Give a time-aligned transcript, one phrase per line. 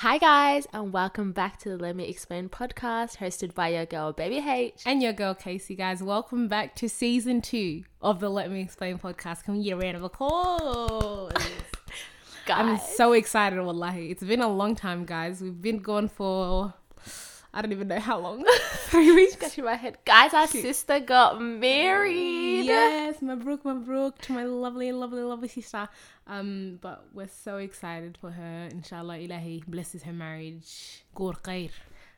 [0.00, 4.12] Hi guys, and welcome back to the Let Me Explain podcast, hosted by your girl
[4.12, 4.82] Baby H.
[4.84, 6.02] And your girl Casey, guys.
[6.02, 9.44] Welcome back to season two of the Let Me Explain podcast.
[9.44, 11.32] Can we get a round of applause?
[12.48, 14.10] I'm so excited, wallahi.
[14.10, 15.40] It's been a long time, guys.
[15.40, 16.74] We've been gone for
[17.56, 18.44] I don't even know how long.
[18.90, 19.32] Three weeks.
[19.32, 19.96] scratching my head.
[20.04, 22.66] Guys, our sister got married.
[22.66, 25.88] Yes, Mabruk, Mabruk to my lovely, lovely, lovely sister.
[26.26, 28.68] Um, but we're so excited for her.
[28.70, 31.02] Inshallah, Ilahi blesses her marriage.
[31.14, 31.70] Gur khair.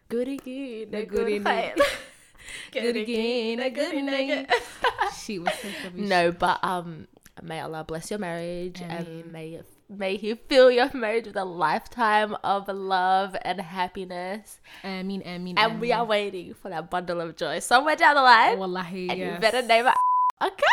[0.09, 1.43] Good again, good good in
[2.73, 4.51] Good again, good night.
[5.23, 5.69] She was so.
[5.95, 7.07] No, but um,
[7.45, 8.91] may Allah bless your marriage, Ameen.
[8.91, 14.61] and may may He fill your marriage with a lifetime of love and happiness.
[14.85, 18.15] I mean, I mean, And we are waiting for that bundle of joy somewhere down
[18.17, 18.59] the line.
[18.59, 19.35] Wallahi, and yes.
[19.35, 19.95] you better name it.
[20.43, 20.65] Okay,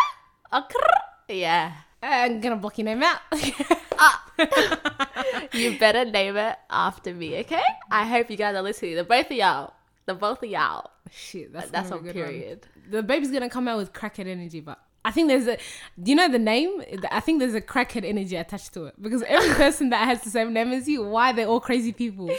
[0.54, 1.74] okay, yeah.
[2.04, 3.20] I'm gonna block your name out.
[3.98, 4.26] Ah.
[5.54, 7.64] You better name it after me, okay?
[7.90, 8.96] I hope you guys are listening.
[8.96, 9.74] The both of y'all.
[10.06, 10.92] The both of y'all.
[11.10, 12.30] Shit, that's That's on be a good one.
[12.32, 12.68] period.
[12.92, 15.58] The baby's gonna come out with crackhead energy, but I think there's a.
[16.02, 16.82] Do you know the name?
[17.12, 20.32] I think there's a crackhead energy attached to it because every person that has the
[20.32, 22.30] same name as you, why they're all crazy people?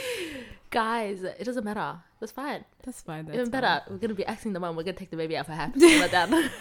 [0.69, 1.97] Guys, it doesn't matter.
[2.19, 2.65] That's fine.
[2.83, 3.25] That's fine.
[3.25, 3.61] That's Even fine.
[3.61, 4.75] better, we're gonna be asking the mom.
[4.75, 5.79] We're gonna take the baby out for happy.
[5.99, 6.49] Let down.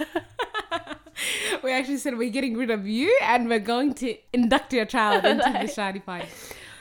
[1.64, 5.24] We actually said we're getting rid of you and we're going to induct your child
[5.24, 6.28] into the shadi party.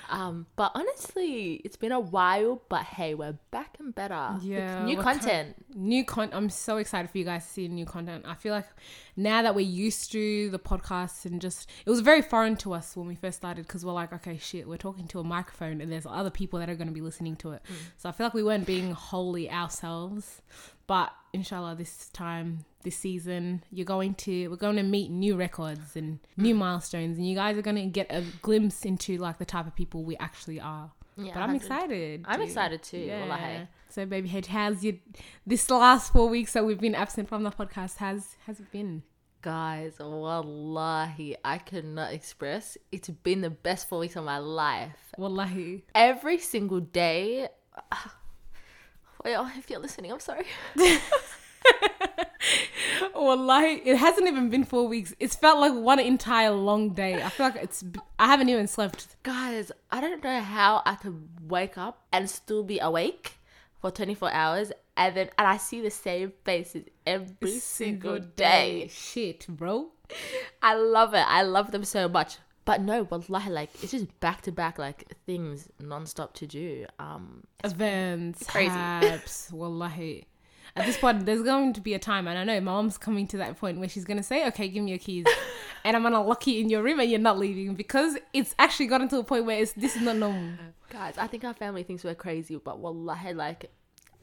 [0.10, 2.62] Um, but honestly, it's been a while.
[2.70, 4.32] But hey, we're back and better.
[4.36, 5.56] with Yeah, new content.
[5.76, 6.30] New con.
[6.34, 8.26] I'm so excited for you guys to see new content.
[8.28, 8.68] I feel like
[9.16, 12.96] now that we're used to the podcast and just it was very foreign to us
[12.96, 15.92] when we first started because we're like, okay, shit, we're talking to a microphone and
[15.92, 17.62] there's other people that are going to be listening to it.
[17.98, 20.42] So I feel like we weren't being wholly ourselves.
[20.88, 25.96] But inshallah, this time, this season, you're going to we're going to meet new records
[25.96, 26.60] and new mm.
[26.60, 29.76] milestones, and you guys are going to get a glimpse into like the type of
[29.76, 30.92] people we actually are.
[31.18, 31.56] Yeah, but I'm 100.
[31.56, 32.26] excited.
[32.28, 32.50] I'm dude.
[32.50, 33.08] excited too.
[33.08, 33.68] wallahi.
[33.90, 34.96] So, baby H, how's your
[35.48, 37.98] this last four weeks that we've been absent from the podcast?
[37.98, 39.04] Has has it been?
[39.42, 42.80] Guys, wallahi, I cannot express.
[42.92, 45.14] It's been the best four weeks of my life.
[45.18, 45.86] Wallahi.
[45.94, 47.50] every single day.
[49.26, 50.46] Well, oh, if you're listening, I'm sorry.
[53.16, 55.16] Wallahi, it hasn't even been four weeks.
[55.20, 57.24] It's felt like one entire long day.
[57.24, 57.84] I feel like it's.
[58.20, 59.16] I haven't even slept.
[59.24, 63.40] Guys, I don't know how I could wake up and still be awake
[63.82, 68.90] for 24 hours and then and I see the same faces every single day.
[68.92, 69.88] Shit, bro.
[70.62, 71.26] I love it.
[71.28, 72.38] I love them so much.
[72.66, 76.86] But no, wallahi, like it's just back to back like things non-stop to do.
[77.00, 78.70] Um Events, Crazy.
[78.70, 80.26] haps, wallahi.
[80.76, 83.28] At this point, there's going to be a time, and I know my mom's coming
[83.28, 85.26] to that point where she's going to say, okay, give me your keys.
[85.86, 88.88] and I'm to lock you in your room and you're not leaving because it's actually
[88.88, 90.56] gotten to a point where it's, this is not normal.
[90.90, 93.72] guys, I think our family thinks we're crazy, but wallahi like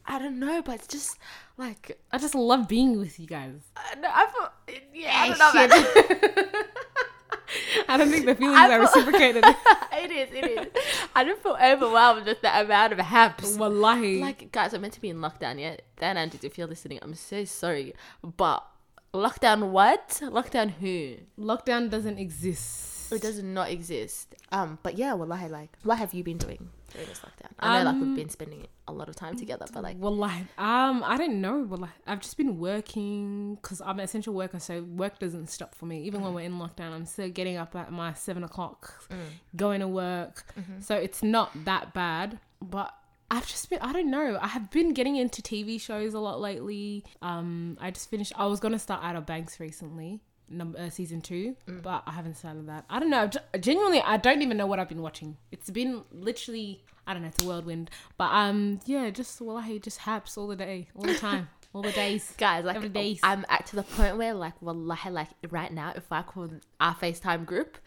[0.05, 1.17] I don't know, but it's just
[1.57, 3.55] like I just love being with you guys.
[3.77, 6.51] I, don't- I feel, yeah, I don't know.
[7.89, 9.43] I don't think the feelings I are feel- reciprocated.
[9.45, 10.83] it is, it is.
[11.15, 13.55] I don't feel overwhelmed with the amount of haps.
[13.57, 14.21] Wallahi.
[14.21, 15.83] Like, guys, I'm meant to be in lockdown yet.
[15.99, 17.93] Dan and if you're listening, I'm so sorry.
[18.23, 18.65] But
[19.13, 20.19] lockdown what?
[20.23, 21.15] Lockdown who?
[21.39, 23.11] Lockdown doesn't exist.
[23.11, 24.33] It does not exist.
[24.51, 27.51] Um, but yeah, wallahi, like, what have you been doing during this lockdown?
[27.59, 30.15] I know, like, we've Um, been spending a lot of time together, but like, well,
[30.15, 31.59] like, Um, I don't know.
[31.63, 31.91] Wallahi.
[32.07, 36.03] I've just been working because I'm an essential worker, so work doesn't stop for me.
[36.03, 36.23] Even Mm.
[36.25, 39.17] when we're in lockdown, I'm still getting up at my seven o'clock, Mm.
[39.55, 40.45] going to work.
[40.57, 40.81] Mm-hmm.
[40.81, 42.39] So it's not that bad.
[42.61, 42.93] But
[43.31, 44.37] I've just been, I don't know.
[44.41, 47.03] I have been getting into TV shows a lot lately.
[47.21, 50.21] Um, I just finished, I was going to start Outer Banks recently.
[50.53, 51.81] Number uh, season two, Mm.
[51.81, 52.85] but I haven't started that.
[52.89, 53.29] I don't know.
[53.59, 55.37] Genuinely, I don't even know what I've been watching.
[55.51, 57.29] It's been literally, I don't know.
[57.29, 57.89] It's a whirlwind.
[58.17, 61.91] But um, yeah, just wallahi, just haps all the day, all the time, all the
[61.91, 62.33] days.
[62.37, 63.19] guys, like, Every day.
[63.23, 66.95] I'm at to the point where, like, wallahi, like, right now, if I call our
[66.95, 67.77] FaceTime group,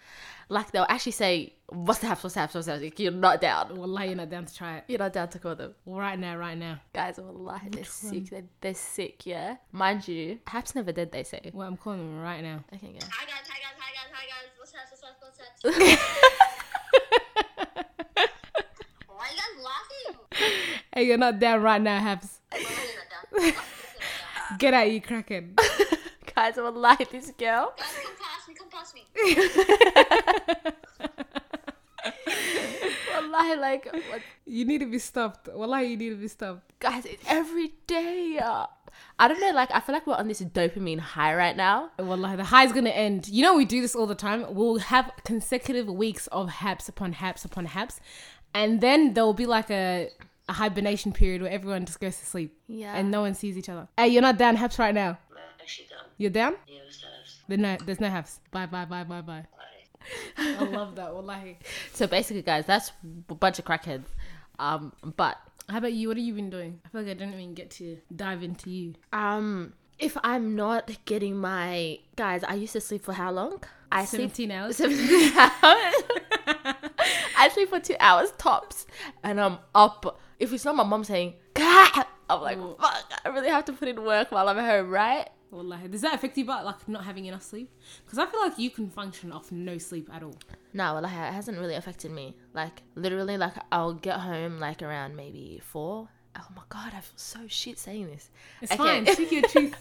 [0.48, 2.82] like, they'll actually say, what's the haps, what's the haps, what's the haps?
[2.84, 3.76] Like, you're not down.
[3.76, 5.74] Wallahi, you're not down to try it You're not down to call them.
[5.86, 6.80] right now, right now.
[6.92, 8.30] Guys, wallahi, they're sick.
[8.30, 9.56] They're, they're sick, yeah?
[9.72, 11.50] Mind you, haps never did, they say.
[11.52, 12.64] Well, I'm calling them right now.
[12.74, 12.98] Okay, go.
[13.10, 14.50] Hi guys, hi guys, hi guys, hi guys.
[14.58, 15.16] What's up, what's up,
[15.62, 15.98] what's up?
[19.08, 20.76] Why are you guys laughing?
[20.94, 22.38] Hey, you're not down right now, Habs.
[24.50, 24.56] Why are you not done?
[24.56, 25.54] Guys, Get out, you cracking.
[26.34, 27.72] Guys, wallahi, this girl.
[27.76, 29.06] Guys, come past me, come past me.
[33.14, 35.48] Wallahi, like, what, You need to be stopped.
[35.52, 36.62] Wallahi, you need to be stopped.
[36.78, 38.38] guys, it's every day.
[38.42, 38.66] uh,
[39.18, 39.50] I don't know.
[39.52, 41.90] Like I feel like we're on this dopamine high right now.
[41.98, 43.28] Wallahi, the high's gonna end.
[43.28, 44.54] You know we do this all the time.
[44.54, 48.00] We'll have consecutive weeks of haps upon haps upon haps,
[48.54, 50.10] and then there will be like a,
[50.48, 52.56] a hibernation period where everyone just goes to sleep.
[52.68, 52.94] Yeah.
[52.96, 53.88] And no one sees each other.
[53.96, 55.18] Hey, you're not down haps right now.
[55.32, 56.04] Nah, actually down.
[56.18, 56.54] You're down?
[56.68, 57.08] Yeah, what's that?
[57.48, 58.40] There's no, there's no haps.
[58.50, 59.44] Bye, bye, bye, bye, bye.
[60.38, 61.12] I love that.
[61.12, 61.58] Wallahi.
[61.92, 62.92] So basically, guys, that's
[63.28, 64.04] a bunch of crackheads.
[64.58, 65.36] Um, but
[65.68, 66.08] How about you?
[66.08, 66.80] What have you been doing?
[66.84, 68.94] I feel like I didn't even get to dive into you.
[69.12, 73.62] um, if I'm not getting my guys, I used to sleep for how long?
[73.90, 74.76] I sleep 17 hours.
[74.78, 75.52] 17 hours.
[77.38, 78.86] I sleep for two hours tops,
[79.24, 80.20] and I'm up.
[80.38, 83.86] If it's not my mom saying, "Gah!" I'm like, fuck, I really have to put
[83.88, 85.28] in work while I'm at home, right?
[85.52, 85.86] Wallahi.
[85.88, 87.70] Does that affect you about like not having enough sleep?
[88.04, 90.34] Because I feel like you can function off no sleep at all.
[90.72, 92.36] No, like, it hasn't really affected me.
[92.52, 96.08] Like, literally, like, I'll get home like around maybe four.
[96.36, 98.28] Oh my god, I feel so shit saying this.
[98.60, 98.82] It's Okay.
[98.82, 99.06] fine.
[99.14, 99.76] Speak your truth.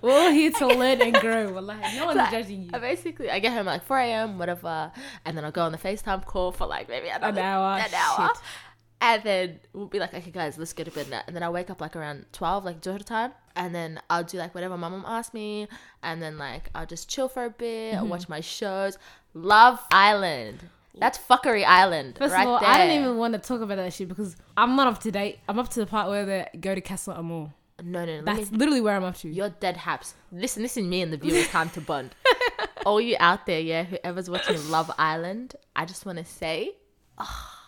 [0.00, 1.52] We're all here to learn and grow.
[1.52, 1.96] Wallahi.
[1.96, 2.70] No one's Like, judging you.
[2.72, 4.92] I basically, I get home at like 4 a.m., whatever,
[5.24, 8.28] and then I'll go on the FaceTime call for like maybe another, hour, An hour.
[8.28, 8.42] shit.
[9.02, 11.20] And then we'll be like, okay, guys, let's go to bed now.
[11.26, 13.32] And then I'll wake up like around 12, like Georgia time.
[13.56, 15.66] And then I'll do like whatever my mom asks me.
[16.04, 18.08] And then like I'll just chill for a bit, Mm-hmm.
[18.08, 18.96] watch my shows.
[19.34, 20.60] Love Island.
[20.96, 22.16] That's fuckery island.
[22.18, 22.68] First right of all, there.
[22.68, 25.38] I don't even want to talk about that shit because I'm not up to date.
[25.48, 27.50] I'm up to the part where they go to Casa Amor.
[27.82, 28.24] No, no, no.
[28.24, 29.28] That's me- literally where I'm up to.
[29.28, 30.14] You're dead haps.
[30.30, 32.14] Listen, this is me and the viewers time to bond.
[32.86, 36.72] All you out there, yeah, whoever's watching Love Island, I just want to say,
[37.18, 37.61] ah,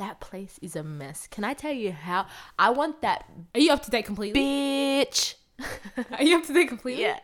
[0.00, 1.26] that place is a mess.
[1.30, 2.26] Can I tell you how?
[2.58, 3.24] I want that
[3.54, 4.40] Are you up to date completely?
[4.40, 5.34] bitch,
[6.18, 7.02] Are you up to date completely?
[7.02, 7.18] yeah,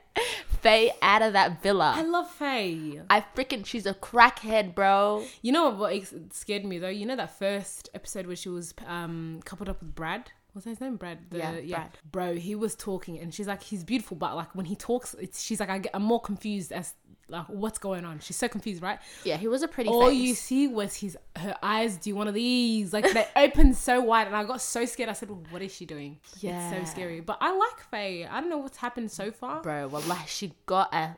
[0.61, 1.95] Faye out of that villa.
[1.97, 3.01] I love Faye.
[3.11, 5.25] I freaking, she's a crackhead, bro.
[5.43, 6.89] You know what, what scared me though?
[6.89, 10.31] You know that first episode where she was um coupled up with Brad?
[10.53, 10.97] What's his name?
[10.97, 11.19] Brad.
[11.31, 11.91] The, Yeah, Brad.
[12.11, 15.43] Bro, he was talking and she's like, he's beautiful, but like when he talks, it's
[15.43, 16.95] she's like, I get, I'm more confused as
[17.29, 18.21] like what's going on.
[18.21, 18.99] She's so confused, right?
[19.25, 20.19] Yeah, he was a pretty All face.
[20.19, 22.93] you see was his her eyes do one of these.
[22.93, 25.09] Like they opened so wide and I got so scared.
[25.11, 26.19] I said, What is she doing?
[26.33, 26.71] It's Yeah.
[26.71, 27.21] so scary.
[27.21, 28.27] But I like Faye.
[28.27, 29.61] I don't know what's happened so far.
[29.63, 31.17] Bro, wallah, she got a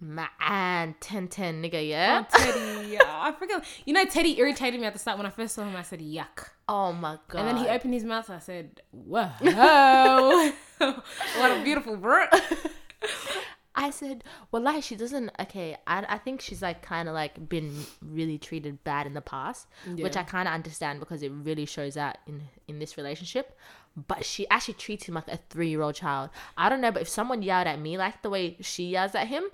[0.00, 2.24] man 10 10 nigga, yeah?
[2.32, 2.88] Oh, Teddy.
[2.92, 3.64] yeah, I forget.
[3.84, 5.76] You know, Teddy irritated me at the start when I first saw him.
[5.76, 6.48] I said, Yuck.
[6.68, 7.40] Oh my god.
[7.40, 8.30] And then he opened his mouth.
[8.30, 9.28] I said, "Whoa,
[10.78, 12.24] what a beautiful bro."
[13.74, 15.30] I said, well, like she doesn't.
[15.40, 19.22] Okay, I, I think she's like kind of like been really treated bad in the
[19.22, 19.66] past,
[20.04, 23.58] which I kind of understand because it really shows out in in this relationship.
[23.96, 26.30] But she actually treats him like a three year old child.
[26.56, 29.28] I don't know, but if someone yelled at me like the way she yells at
[29.28, 29.44] him,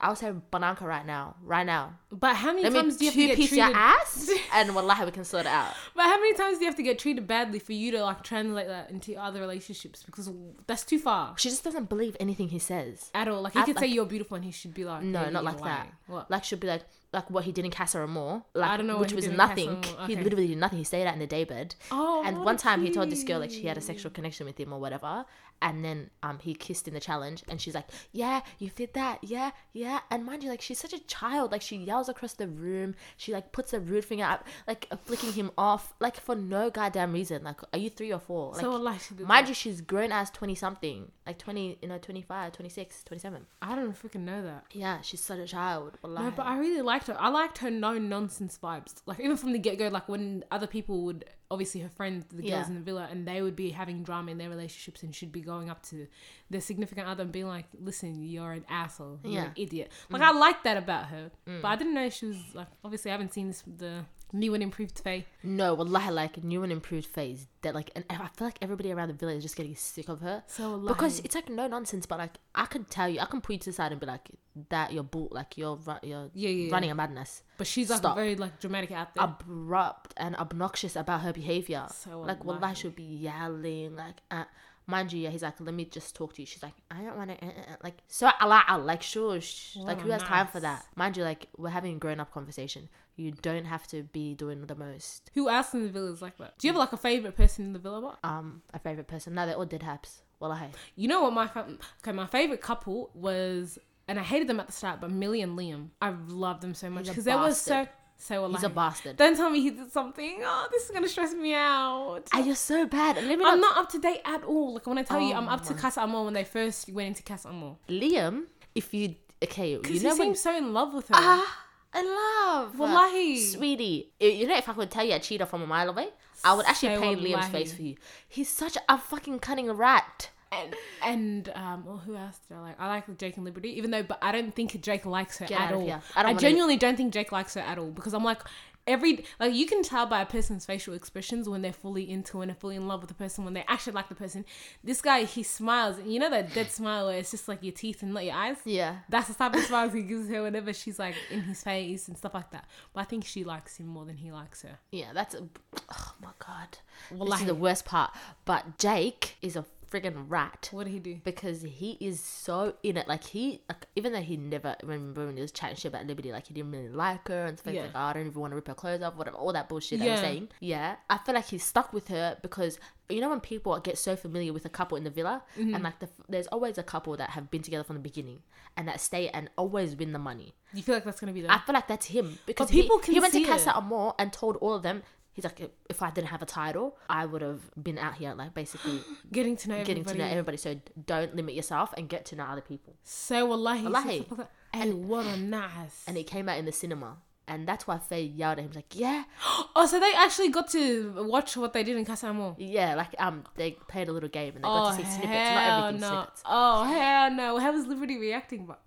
[0.00, 1.94] I'll say bananka right now, right now.
[2.10, 3.68] But how many Let me times do you have to get piece treated?
[3.68, 5.72] your ass, and wallahi we can sort it out.
[5.94, 8.22] But how many times do you have to get treated badly for you to like
[8.22, 10.02] translate that into other relationships?
[10.02, 10.30] Because
[10.66, 13.10] that's too far She just doesn't believe anything he says.
[13.14, 13.40] at all.
[13.42, 15.30] Like he I- could say like- you're beautiful, and he should be like, No, "Yeah,
[15.30, 15.64] not you're like that.
[15.78, 16.30] lying." What?
[16.30, 16.82] Like she'll be like
[17.12, 18.42] like what he did in Casa Amor.
[18.54, 19.68] Like I don't know what which he was did in nothing.
[19.70, 20.22] Amor, He okay.
[20.24, 20.78] literally did nothing.
[20.78, 21.76] He stayed out in the daybed.
[21.92, 24.44] Oh, and what one time he told this girl like she had a sexual connection
[24.46, 25.24] with him or whatever.
[25.62, 29.18] And then um he kissed in the challenge and she's like, Yeah, you did that,
[29.22, 30.00] yeah, yeah.
[30.10, 31.52] And mind you, like she's such a child.
[31.52, 32.94] Like she yells across the room.
[33.16, 36.70] She like puts a rude finger up, like uh, flicking him off, like for no
[36.70, 37.44] goddamn reason.
[37.44, 38.52] Like, are you three or four?
[38.52, 41.10] Like so like, mind you, she's grown as twenty something.
[41.26, 43.46] Like twenty, you know, 25, 26, 27.
[43.62, 44.64] I don't freaking know that.
[44.72, 45.96] Yeah, she's such a child.
[46.04, 47.16] No, but I really liked her.
[47.18, 48.96] I liked her no nonsense vibes.
[49.06, 52.42] Like even from the get go, like when other people would obviously her friends, the
[52.42, 52.66] girls Yeah.
[52.66, 55.40] in the villa, and they would be having drama in their relationships and should be
[55.40, 56.06] going up to
[56.50, 59.20] their significant other and being like, "Listen, you're an asshole.
[59.24, 60.26] You're an idiot." Like mm.
[60.26, 61.64] I like that about her, but mm.
[61.64, 62.68] I didn't know she was like.
[62.84, 64.04] Obviously, I haven't seen this the
[64.34, 65.24] new and improved Faye.
[65.42, 67.46] No, wallahi, like new and improved phase.
[67.62, 70.20] That like, and I feel like everybody around the village is just getting sick of
[70.20, 70.42] her.
[70.48, 73.62] So because it's like no nonsense, but like I can tell you, I can point
[73.62, 74.28] to the side and be like,
[74.68, 78.16] that you're bull, like you're you're Yeah, yeah, running a madness, but she's like stop.
[78.16, 79.24] very like dramatic out there.
[79.24, 81.86] abrupt and obnoxious about her behavior.
[81.90, 82.60] So like wallahi.
[82.60, 84.16] wallahi, she'll be yelling like.
[84.30, 84.44] Uh,
[84.86, 86.46] Mind you, yeah, he's like, let me just talk to you.
[86.46, 89.76] She's like, I don't want to, uh, uh, uh," like, so Allah, like, sure, sh-
[89.76, 90.84] like, who has time for that?
[90.94, 92.90] Mind you, like, we're having a grown up conversation.
[93.16, 95.30] You don't have to be doing the most.
[95.34, 96.58] Who else in the villa is like that?
[96.58, 98.00] Do you have like a favorite person in the villa?
[98.00, 98.18] What?
[98.24, 99.34] Um, a favorite person.
[99.34, 100.22] No, they're all dead haps.
[100.40, 100.68] Wallahi.
[100.96, 103.78] You know what my fa- okay, my favorite couple was,
[104.08, 105.90] and I hated them at the start, but Millie and Liam.
[106.02, 108.56] I loved them so much because they were so so alive.
[108.60, 109.16] He's a bastard.
[109.16, 110.38] Don't tell me he did something.
[110.42, 112.22] Oh, this is gonna stress me out.
[112.32, 113.16] And you're so bad.
[113.18, 113.58] I'm not.
[113.58, 114.74] not up to date at all.
[114.74, 117.08] Like when I tell you, Oh I'm up to Casa Amor when they first went
[117.08, 117.76] into Casa Amor.
[117.88, 118.44] Liam,
[118.74, 121.14] if you okay, you Because know he when seems so in love with her.
[121.16, 123.38] ah, I love Wallahi.
[123.38, 124.10] sweetie.
[124.20, 126.08] You know, if I could tell you a cheater from a mile away,
[126.42, 127.52] I would actually Say paint Liam's wallahi.
[127.52, 127.96] face for you.
[128.28, 130.30] He's such a fucking cunning rat.
[130.52, 132.76] and and um, well, who else did I like?
[132.80, 135.60] I like Jake and Liberty, even though, but I don't think Jake likes her Get
[135.60, 135.88] at all.
[136.16, 138.40] I, I genuinely don't think Jake likes her at all because I'm like.
[138.86, 142.56] Every like you can tell by a person's facial expressions when they're fully into and
[142.56, 144.44] fully in love with the person when they actually like the person.
[144.82, 148.02] This guy he smiles, you know that dead smile where it's just like your teeth
[148.02, 148.58] and not your eyes.
[148.64, 148.96] Yeah.
[149.08, 152.16] That's the type of smiles he gives her whenever she's like in his face and
[152.16, 152.68] stuff like that.
[152.92, 154.78] But I think she likes him more than he likes her.
[154.90, 155.48] Yeah, that's a,
[155.90, 156.78] oh my god.
[157.10, 158.12] Well, this is the worst part.
[158.44, 160.68] But Jake is a friggin' rat.
[160.72, 161.20] What did he do?
[161.24, 163.06] because he is so in it.
[163.08, 166.32] Like he, like, even though he never remember when he was chatting shit about Liberty,
[166.32, 167.74] like he didn't really like her and stuff.
[167.74, 167.82] Yeah.
[167.82, 170.00] Like, oh, I don't even want to rip her clothes off, whatever, all that bullshit
[170.00, 170.12] Yeah.
[170.12, 170.48] was saying.
[170.60, 172.78] Yeah, I feel like he's stuck with her because
[173.10, 175.74] you know when people get so familiar with a couple in the villa, Mm-hmm.
[175.74, 178.40] and like the, there's always a couple that have been together from the beginning
[178.76, 180.54] and that stay and always win the money.
[180.72, 183.04] You feel like that's gonna be the I feel like that's him because people he,
[183.04, 183.76] can he went to Casa.
[183.76, 185.02] Amor and told all of them.
[185.34, 185.60] He's like,
[185.90, 189.00] if I didn't have a title, I would have been out here, like basically
[189.32, 189.94] getting to know everybody.
[190.00, 190.56] getting to know everybody.
[190.56, 192.94] So don't limit yourself and get to know other people.
[193.02, 194.26] So wallahi, Wallahi.
[194.72, 196.04] Hey, what a nice.
[196.06, 198.68] And it came out in the cinema, and that's why Faye yelled at him.
[198.68, 199.24] He's like, "Yeah,
[199.76, 202.54] oh, so they actually got to watch what they did in Casa Amor.
[202.58, 205.50] yeah." Like um, they played a little game and they Oh got to see snippets.
[205.54, 206.08] Not everything no!
[206.08, 206.42] snippets.
[206.46, 207.58] Oh hell no!
[207.58, 208.66] How was Liberty reacting?
[208.66, 208.80] But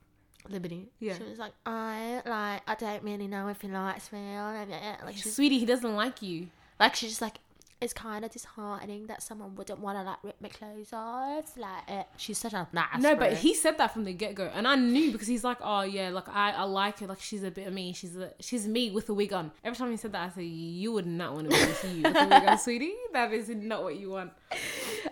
[0.49, 1.17] Liberty, Yeah.
[1.17, 4.65] She was like, "I like, I don't really know if he likes me." or-
[5.05, 6.47] Like sweetie, he doesn't like you.
[6.79, 7.35] like she's just like.
[7.79, 11.55] It's kind of disheartening that someone wouldn't want to like rip my clothes off.
[11.55, 12.03] Like, eh.
[12.17, 12.99] she's such a nice.
[12.99, 15.59] No, but he said that from the get go, and I knew because he's like,
[15.61, 18.31] oh yeah, like I, I like her, like she's a bit of me, she's a
[18.39, 19.51] she's me with a wig on.
[19.63, 22.01] Every time he said that, I said, you would not want to be with you
[22.01, 22.95] with a wig on, sweetie.
[23.13, 24.31] That is not what you want.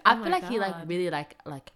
[0.04, 1.72] I Oh feel like he like really like like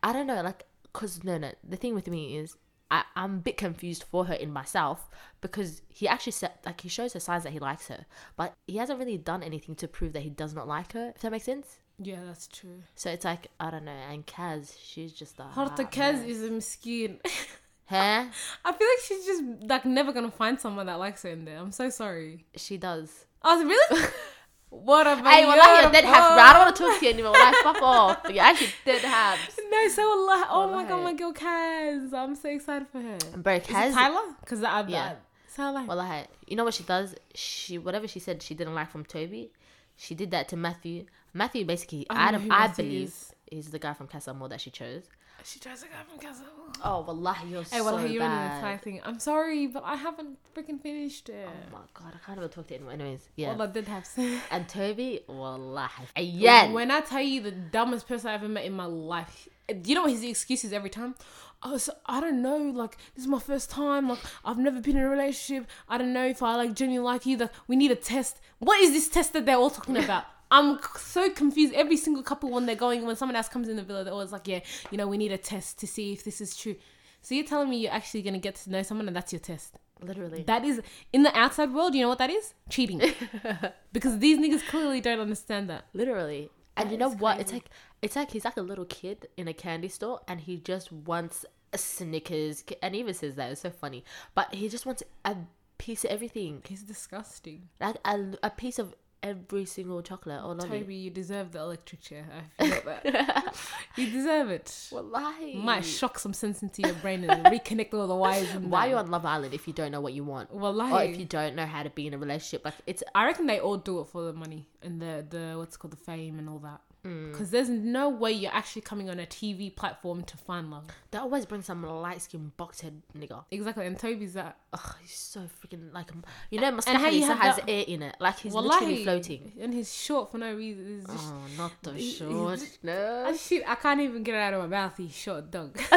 [0.00, 2.56] I don't know like because no no the thing with me is
[2.90, 5.08] I I'm a bit confused for her in myself
[5.40, 8.76] because he actually said like he shows her signs that he likes her but he
[8.78, 11.44] hasn't really done anything to prove that he does not like her if that makes
[11.44, 12.82] sense Yeah, that's true.
[12.94, 16.42] so it's like I don't know and Kaz she's just a Hot the Kaz is
[16.42, 17.18] a miskin.
[17.86, 18.24] huh
[18.64, 21.58] I feel like she's just like never gonna find someone that likes her in there.
[21.58, 22.46] I'm so sorry.
[22.56, 24.06] she does Oh, really?
[24.70, 27.12] what a hey well like you're dead half I don't want to talk to you
[27.12, 30.46] anymore like fuck off you're actually dead halves No, so Allah.
[30.50, 32.12] Oh my god, my girl Kaz.
[32.12, 33.18] I'm so excited for her.
[33.36, 34.34] bro Is it Kaz Tyler?
[34.40, 35.14] Because I, Yeah.
[35.48, 37.14] So like, Well, like, you know what she does?
[37.34, 39.50] She whatever she said she didn't like from Toby,
[39.96, 41.04] she did that to Matthew.
[41.34, 43.34] Matthew basically, I I, don't know don't- who I believe is.
[43.50, 45.04] is the guy from Casa Amor that she chose.
[45.44, 46.36] She tries to go from Kaz.
[46.84, 48.56] Oh, wallahi, you're Hey, so well, you're in the bad.
[48.56, 49.00] entire thing.
[49.04, 51.48] I'm sorry, but I haven't freaking finished it.
[51.48, 53.00] Oh my god, I can't even talk to anyone.
[53.00, 53.54] Anyways, yeah.
[53.54, 54.40] Well, I did have some.
[54.50, 56.72] and Toby, wallahi, yeah.
[56.72, 59.48] When I tell you the dumbest person I ever met in my life,
[59.84, 61.14] you know what his excuse is every time?
[61.62, 62.56] Oh, so I don't know.
[62.56, 64.08] Like this is my first time.
[64.08, 65.68] Like I've never been in a relationship.
[65.88, 67.36] I don't know if I like genuinely like you.
[67.36, 68.38] Like we need a test.
[68.60, 70.24] What is this test that they're all talking about?
[70.50, 71.74] I'm so confused.
[71.74, 74.32] Every single couple when they're going, when someone else comes in the villa, they're always
[74.32, 76.76] like, yeah, you know, we need a test to see if this is true.
[77.20, 79.76] So you're telling me you're actually gonna get to know someone and that's your test?
[80.00, 80.44] Literally.
[80.44, 80.80] That is
[81.12, 81.94] in the outside world.
[81.94, 82.54] You know what that is?
[82.70, 83.02] Cheating.
[83.92, 85.86] because these niggas clearly don't understand that.
[85.92, 86.50] Literally.
[86.76, 87.40] And That you know what?
[87.40, 87.68] It's like
[88.00, 91.44] it's like he's like a little kid in a candy store, and he just wants
[91.72, 94.04] a Snickers, and he even says that it's so funny.
[94.36, 95.36] But he just wants a
[95.78, 97.68] piece of everything, He's disgusting.
[97.80, 100.80] like a, a piece of every single chocolate oh, or lolly.
[100.80, 102.26] Toby, you deserve the electric chair.
[102.58, 103.56] I feel that.
[103.96, 104.88] you deserve it.
[104.92, 105.56] Wallahi.
[105.56, 108.48] Might shock some sense into your brain and reconnect all the wires.
[108.54, 110.52] And Why are you on Love Island if you don't know what you want?
[110.52, 110.92] Wallahi.
[110.92, 112.64] Or if you don't know how to be in a relationship?
[112.64, 115.76] Like it's I reckon they all do it for the money and the the what's
[115.76, 116.80] called the fame and all that.
[117.04, 117.30] Mm.
[117.32, 120.84] Because there's no way you're actually coming on a TV platform to find love.
[121.12, 123.44] they always bring some light skinned box head nigga.
[123.50, 124.56] Exactly, and Toby's that.
[124.72, 128.02] Ugh, he's so freaking like um, you know And how have has that- air in
[128.02, 128.16] it.
[128.18, 128.80] Like he's Wallahi.
[128.80, 129.52] literally floating.
[129.60, 130.98] and he's short for no reason.
[131.02, 132.60] It's just, Oh, not the he- short.
[132.82, 133.24] No.
[133.66, 134.96] I can't even get it out of my mouth.
[134.96, 135.78] He's short dog.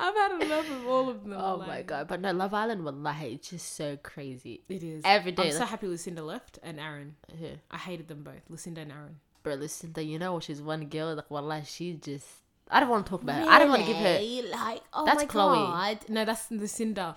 [0.00, 1.34] I've had enough of all of them.
[1.36, 4.62] Oh my god, but no, Love Island, wallahi, it's just so crazy.
[4.68, 7.16] It is Every day, I'm so happy Lucinda left and Aaron.
[7.38, 7.56] Yeah.
[7.70, 9.16] I hated them both, Lucinda and Aaron.
[9.42, 12.26] Bro, Lucinda, you know, she's one girl, like, wallahi, she just.
[12.70, 13.48] I don't want to talk about her.
[13.48, 14.50] I don't want to give her.
[14.50, 14.80] like.
[14.92, 15.56] Oh That's my Chloe.
[15.58, 15.98] god!
[16.08, 17.14] No, that's Lucinda.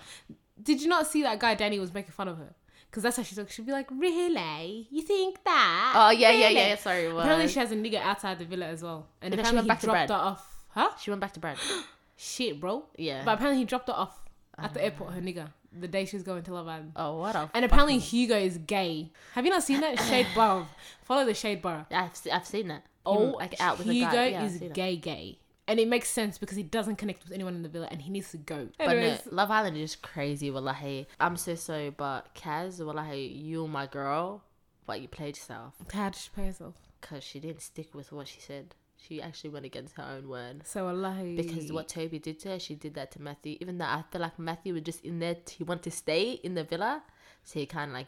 [0.62, 2.54] Did you not see that guy Danny was making fun of her?
[2.90, 3.54] Because that's how she talks.
[3.54, 4.88] She'd be like, "Really?
[4.90, 7.06] You think that?" Oh, yeah, yeah, Really?" yeah, sorry.
[7.06, 9.50] it Apparently, she has a nigga outside the villa as well, and, And then she
[9.50, 10.10] apparently went he back to dropped Brad.
[10.10, 10.66] her off.
[10.70, 10.90] Huh?
[11.00, 11.58] She went back to Brad.
[12.18, 12.86] Shit, bro.
[12.98, 13.24] Yeah.
[13.24, 14.20] But apparently, he dropped her off
[14.58, 15.14] at the airport.
[15.14, 15.24] Her ah.
[15.24, 16.94] nigga, the day she was going to Love Island.
[16.96, 17.50] oh, what a.
[17.54, 19.12] And apparently Hugo is gay.
[19.34, 20.00] Have you not seen that?
[20.10, 20.68] Shade Bar.
[21.06, 21.86] Follow the Shade Bar.
[21.92, 22.84] I've, se- I've seen that.
[23.06, 24.28] Oh, like out with Hugo a guy.
[24.28, 24.74] Yeah, I've is seen it.
[24.74, 25.40] gay gay.
[25.70, 28.10] And it makes sense because he doesn't connect with anyone in the villa and he
[28.10, 28.70] needs to go.
[28.78, 31.08] But no, Anyways, Love Island is just crazy, wallahi.
[31.20, 34.44] I'm so sorry, but Kaz, wallahi, you my girl,
[34.86, 35.74] but you played yourself.
[35.92, 36.76] how did she herself?
[37.00, 38.76] because she didn't stick with what she said.
[39.08, 40.62] She actually went against her own word.
[40.66, 41.16] So Allah.
[41.36, 43.58] Because what Toby did to her, she did that to Matthew.
[43.62, 46.32] Even though I feel like Matthew was just in there, t- he wanted to stay
[46.44, 47.04] in the villa,
[47.44, 48.08] so he kind of like,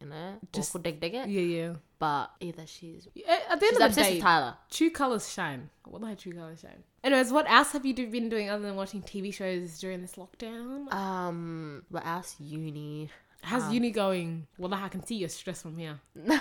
[0.00, 1.28] you know, Just- dig dig it.
[1.28, 1.72] Yeah, yeah.
[1.98, 4.56] But either she's Yeah, At the end of the day, Tyler.
[4.70, 5.68] true colors shine.
[5.86, 6.82] Wallahi, true colors shine.
[7.04, 10.14] Anyways, what else have you do- been doing other than watching TV shows during this
[10.16, 10.92] lockdown?
[10.92, 12.36] Um, what else?
[12.40, 13.10] Uni.
[13.42, 14.46] How's um, uni going?
[14.58, 16.00] Well, I can see you're stressed from here.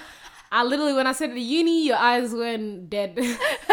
[0.51, 3.18] I literally, when I said the uni, your eyes went dead.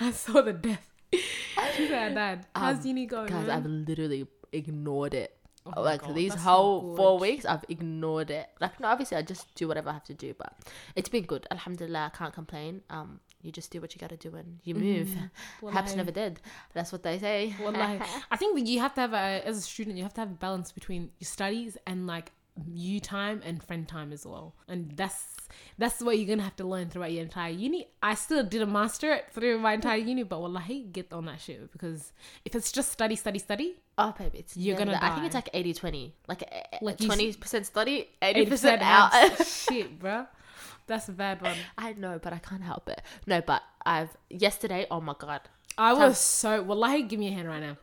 [0.00, 0.90] I saw the death.
[1.12, 2.46] She said died.
[2.54, 3.26] How's Um, uni going?
[3.28, 3.58] Guys, man?
[3.58, 5.36] I've literally ignored it.
[5.66, 8.48] Oh like God, these whole not four weeks, I've ignored it.
[8.60, 10.52] Like, no, obviously, I just do whatever I have to do, but
[10.94, 11.46] it's been good.
[11.50, 12.82] Alhamdulillah, I can't complain.
[12.90, 15.08] Um, you just do what you gotta do and you move.
[15.14, 15.96] Haps Wallahi.
[15.96, 16.40] never did.
[16.74, 17.54] That's what they say.
[17.62, 17.98] Wallahi.
[18.30, 20.30] I think that you have to have a, as a student, you have to have
[20.30, 22.32] a balance between your studies and like
[22.72, 24.54] you time and friend time as well.
[24.68, 25.24] And that's
[25.78, 27.88] that's what you're gonna have to learn throughout your entire uni.
[28.02, 31.40] I still didn't master it through my entire uni, but well, wallahi, get on that
[31.40, 32.12] shit because
[32.44, 34.98] if it's just study, study, study, Oh, baby, it's You're gonna.
[35.00, 36.14] I think it's like 80 20.
[36.26, 39.46] Like, eh, eh, Like twenty percent study, 80%, 80% out.
[39.46, 40.26] shit, bro.
[40.86, 41.56] That's a bad one.
[41.78, 43.00] I know, but I can't help it.
[43.26, 44.86] No, but I've yesterday.
[44.90, 45.42] Oh my god,
[45.76, 47.76] I was so Well, wallahi, give me a hand right now.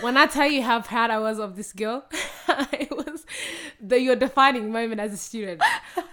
[0.00, 2.04] when I tell you how proud I was of this girl,
[2.72, 3.24] it was
[3.80, 5.62] the your defining moment as a student.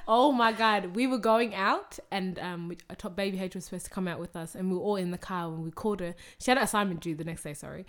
[0.08, 3.92] Oh my god, we were going out and um, top baby H was supposed to
[3.92, 6.16] come out with us, and we were all in the car when we called her.
[6.40, 7.86] She had an assignment due the next day, sorry,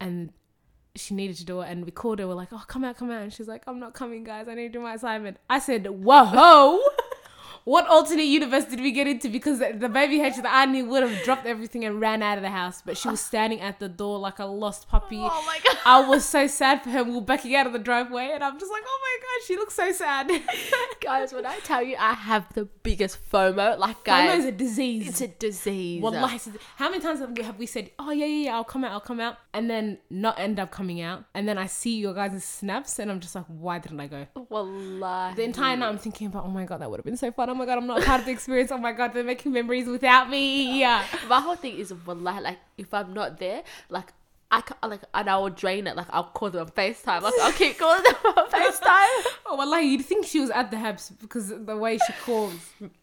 [0.00, 0.32] and
[0.94, 2.26] she needed to do it, and we called her.
[2.28, 4.48] We're like, "Oh, come out, come out," and she's like, "I'm not coming, guys.
[4.48, 6.80] I need to do my assignment." I said, "Whoa."
[7.66, 9.28] What alternate universe did we get into?
[9.28, 12.42] Because the baby H that I knew would have dropped everything and ran out of
[12.42, 15.18] the house, but she was standing at the door like a lost puppy.
[15.18, 15.76] Oh my god.
[15.84, 17.02] I was so sad for her.
[17.02, 19.56] We were backing out of the driveway, and I'm just like, oh my god, she
[19.56, 20.30] looks so sad.
[21.00, 24.52] guys, when I tell you I have the biggest FOMO, like guys, FOMO is a
[24.52, 25.08] disease.
[25.08, 26.00] it's a disease.
[26.00, 26.38] Wallahi,
[26.76, 28.92] how many times have we, have we said, oh yeah, yeah, yeah, I'll come out,
[28.92, 32.14] I'll come out, and then not end up coming out, and then I see your
[32.14, 34.26] guys' snaps, and I'm just like, why didn't I go?
[34.50, 35.34] Wallahi.
[35.34, 37.50] The entire night I'm thinking about, oh my god, that would have been so fun.
[37.50, 38.70] Oh my god, I'm not part of the experience.
[38.70, 40.80] Oh my god, they're making memories without me.
[40.80, 41.04] Yeah.
[41.28, 44.12] My whole thing is wallahi, like if I'm not there, like
[44.50, 45.96] I ca like and I will drain it.
[45.96, 47.22] Like I'll call them on Facetime.
[47.22, 49.24] Like I'll keep calling them on Facetime.
[49.46, 52.54] Oh, well, like you'd think she was at the Habs because the way she calls.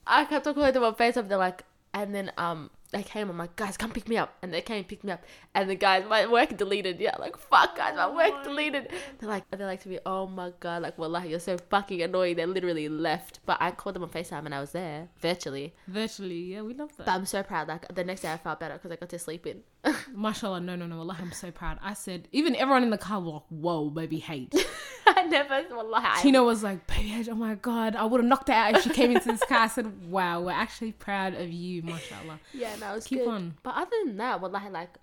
[0.07, 1.27] I kept on calling them on FaceTime.
[1.27, 1.63] They're like,
[1.93, 3.29] and then um, they came.
[3.29, 4.35] I'm like, guys, come pick me up.
[4.41, 5.23] And they came, pick me up.
[5.53, 6.99] And the guys, my work deleted.
[6.99, 8.89] Yeah, like fuck, guys, my work oh deleted.
[9.19, 12.35] They're like, they're like to me, oh my god, like wallahi, you're so fucking annoying.
[12.35, 15.73] They literally left, but I called them on Facetime and I was there virtually.
[15.87, 17.05] Virtually, yeah, we love that.
[17.05, 17.11] But.
[17.13, 17.67] I'm so proud.
[17.67, 19.63] Like the next day, I felt better because I got to sleep in.
[20.13, 20.99] Mashallah, no, no, no.
[20.99, 21.77] Allah, I'm so proud.
[21.81, 24.49] I said, even everyone in the car was like, whoa, baby, H.
[25.07, 25.53] I never.
[25.95, 28.75] I- Tina was like, baby, H, oh my god, I would have knocked her out
[28.75, 29.59] if she came into this car.
[29.59, 32.39] I said, wow, we're actually proud of you, mashallah.
[32.53, 33.27] Yeah, no, it's Keep good.
[33.27, 33.55] on.
[33.63, 34.97] But other than that, wallahi, like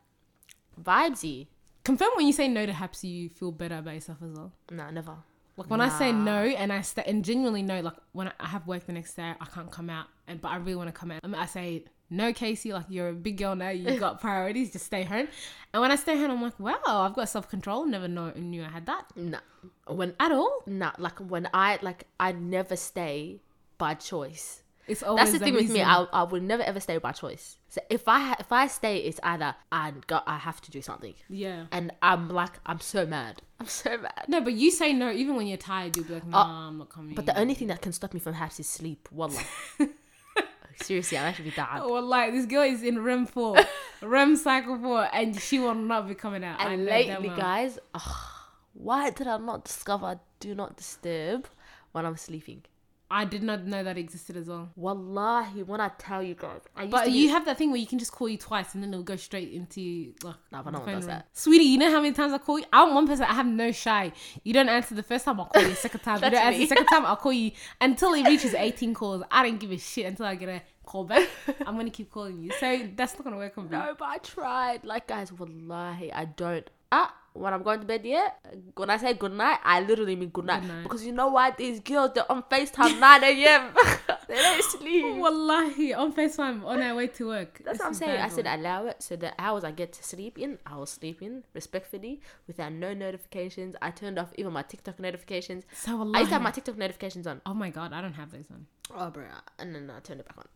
[0.82, 1.48] vibesy.
[1.84, 4.52] Confirm when you say no to Haps, you feel better about yourself as well.
[4.70, 5.16] No, never.
[5.56, 8.66] Like when I say no and I st- and genuinely no, like when I have
[8.66, 11.10] work the next day, I can't come out, and but I really want to come
[11.10, 11.20] out.
[11.22, 12.72] I, mean, I say no, Casey.
[12.72, 14.72] Like you're a big girl now, you got priorities.
[14.72, 15.28] Just stay home.
[15.72, 17.86] And when I stay home, I'm like, wow, I've got self control.
[17.86, 19.38] Never know, knew I had that No,
[19.86, 20.62] when at all.
[20.66, 23.40] no, like when I like I never stay
[23.78, 24.62] by choice.
[24.88, 25.82] It's always That's the thing with me.
[25.82, 27.58] I I would never ever stay by choice.
[27.68, 31.14] So if I if I stay, it's either I got I have to do something,
[31.28, 31.66] yeah.
[31.70, 33.40] and I'm like I'm so mad.
[33.60, 34.24] I'm so mad.
[34.26, 35.96] No, but you say no even when you're tired.
[35.96, 37.12] You'll be like, nah, I'm not coming.
[37.12, 39.08] Uh, But the only thing that can stop me from having is sleep.
[39.12, 39.44] Wallah.
[40.76, 41.82] Seriously, I'm be that.
[41.86, 43.56] Well, like this girl is in REM four,
[44.02, 46.60] REM cycle four, and she will not be coming out.
[46.60, 48.26] I And lately, guys, ugh,
[48.74, 51.46] why did I not discover do not disturb
[51.92, 52.62] when I'm sleeping?
[53.12, 54.70] I did not know that existed as well.
[54.76, 57.70] Wallahi, when I tell you guys, I used But to you be, have that thing
[57.70, 60.36] where you can just call you twice and then it'll go straight into like.
[60.52, 61.26] No, but no one does that.
[61.32, 62.66] Sweetie, you know how many times I call you?
[62.72, 63.24] I'm one person.
[63.24, 64.12] I have no shy.
[64.44, 65.74] You don't answer the first time, I'll call you.
[65.74, 66.66] Second time, you don't answer me.
[66.66, 69.24] second time, I'll call you until it reaches 18 calls.
[69.30, 71.28] I don't give a shit until I get a call back.
[71.66, 72.52] I'm gonna keep calling you.
[72.60, 73.70] So that's not gonna work on me.
[73.72, 74.84] no, but I tried.
[74.84, 76.68] Like, guys, wallahi, I don't.
[76.92, 78.30] Ah, when I'm going to bed, yeah.
[78.74, 80.62] When I say good night, I literally mean good night.
[80.82, 81.52] Because you know why?
[81.52, 83.70] These girls, they're on FaceTime 9 a.m.
[84.34, 85.16] they don't sleep.
[85.16, 87.60] Wallahi, on FaceTime on our way to work.
[87.64, 88.20] That's It's what I'm saying.
[88.20, 88.60] I said one.
[88.60, 92.20] allow it so the hours I get to sleep in, I will sleep in respectfully
[92.46, 93.76] without no notifications.
[93.82, 95.64] I turned off even my TikTok notifications.
[95.74, 97.40] So I used to have my TikTok notifications on.
[97.44, 98.66] Oh my god, I don't have those on.
[98.94, 99.24] Oh, bro,
[99.58, 100.46] and then I turned it back on.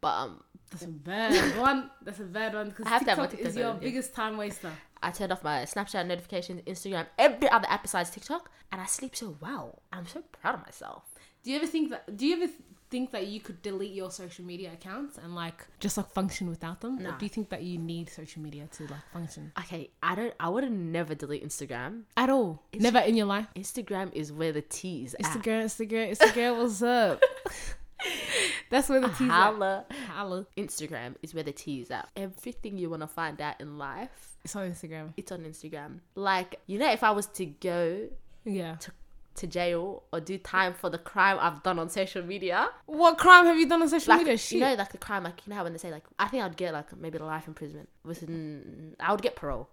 [0.00, 1.90] But um, That's a bad one.
[2.02, 3.76] That's a bad one because I have to have my TikTok is TikTok your on,
[3.76, 3.88] yeah.
[3.88, 4.72] biggest time waster.
[5.02, 9.16] I turned off my Snapchat notifications, Instagram, every other app besides TikTok, and I sleep
[9.16, 9.82] so well.
[9.92, 11.04] I'm so proud of myself.
[11.42, 12.16] Do you ever think that?
[12.16, 12.52] Do you ever
[12.90, 16.80] think that you could delete your social media accounts and like just like function without
[16.80, 16.98] them?
[17.06, 20.34] Or do you think that you need social media to like function Okay, I don't.
[20.40, 22.02] I would never delete Instagram.
[22.16, 22.62] at all?
[22.72, 23.46] It's- Never in your life.
[23.56, 25.20] Instagram is where the tea is at.
[25.22, 26.58] Instagram, Instagram, Instagram.
[26.58, 27.20] What's up?
[28.70, 29.28] That's where the tea's at.
[29.30, 29.84] Holla.
[30.08, 30.46] Holla.
[30.56, 32.08] Instagram is where the tea is at.
[32.16, 35.12] Everything you want to find out in life, It's on Instagram.
[35.16, 35.98] it's on Instagram.
[36.14, 38.08] Like, you know, if I was to go
[38.44, 38.76] Yeah.
[38.76, 38.92] to
[39.46, 43.58] jail or do time for the crime I've done on social media, What crime have
[43.58, 44.38] you done on social like media?
[44.38, 44.58] Shit.
[44.58, 46.42] you know, like the crime, like you know how when they say like, I think
[46.44, 49.68] I'd get like maybe the life imprisonment with, n- I would get parole.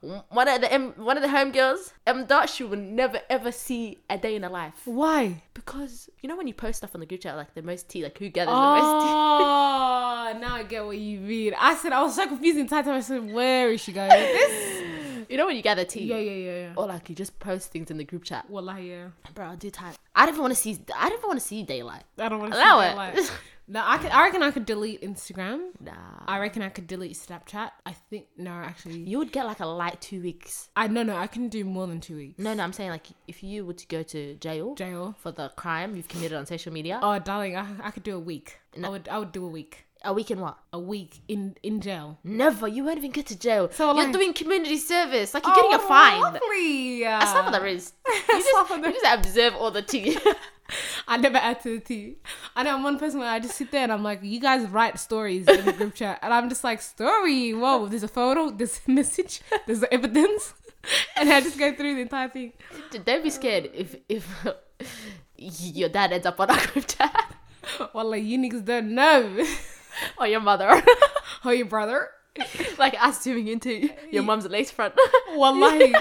[0.00, 3.98] One of the M, one of the homegirls, M dot, she would never ever see
[4.08, 5.42] a day in her life Why?
[5.54, 8.04] because you know when you post stuff on the group chat like the most tea,
[8.04, 9.10] like who gathers the most tea.
[9.12, 11.52] Oh, now I get what you mean.
[11.58, 12.94] I said I was so confused the entire time.
[12.94, 14.84] I said, "Where is she going?" with This?
[15.28, 16.72] You know when you gather tea, Yeah, yeah, yeah, yeah.
[16.76, 18.48] or like you just post things in the group chat.
[18.48, 19.08] Wallahi, yeah.
[19.34, 19.94] Bro, I'll do time.
[20.14, 20.78] I don't even want to see.
[20.96, 22.04] I don't even want to see daylight.
[22.18, 23.30] I don't want to Allow see it.
[23.70, 24.10] No, I could.
[24.10, 25.58] I reckon I could delete Instagram.
[25.78, 25.92] Nah.
[26.26, 27.70] I reckon I could delete Snapchat.
[27.84, 30.70] I think no, actually, You would get like a light two weeks.
[30.74, 31.14] I no no.
[31.14, 32.38] I can do more than two weeks.
[32.38, 35.14] No, no, I'm saying like if you were to go to jail jail.
[35.18, 38.18] for the crime you've committed on social media, Oh, darling, I, I could do a
[38.18, 38.58] week.
[38.74, 38.92] I No.
[38.92, 39.06] would.
[39.06, 39.84] I would do a week.
[40.04, 40.58] A week in what?
[40.72, 42.18] A week in in jail.
[42.24, 42.68] Never.
[42.68, 43.68] You won't even get to jail.
[43.72, 45.34] So, you're like- doing community service.
[45.34, 46.18] Like you're oh, getting a fine.
[46.18, 47.00] Oh, Lovely.
[47.02, 47.92] That's not what there is.
[48.28, 50.16] You just, you just observe all the tea.
[51.08, 52.16] I never add to the tea.
[52.54, 54.68] I know I'm one person where I just sit there and I'm like, you guys
[54.68, 57.54] write stories in the group chat, and I'm just like, story.
[57.54, 60.54] Whoa, there's a photo, there's a message, there's evidence,
[61.16, 62.52] and I just go through the entire thing.
[63.04, 64.46] Don't be scared if if
[65.36, 67.34] your dad ends up on our group chat
[67.92, 69.44] Well, like you niggas don't know.
[70.18, 70.82] or your mother.
[71.44, 72.10] oh, your brother.
[72.78, 74.94] like us zooming into your mum's lace front.
[75.34, 75.94] Wallahi,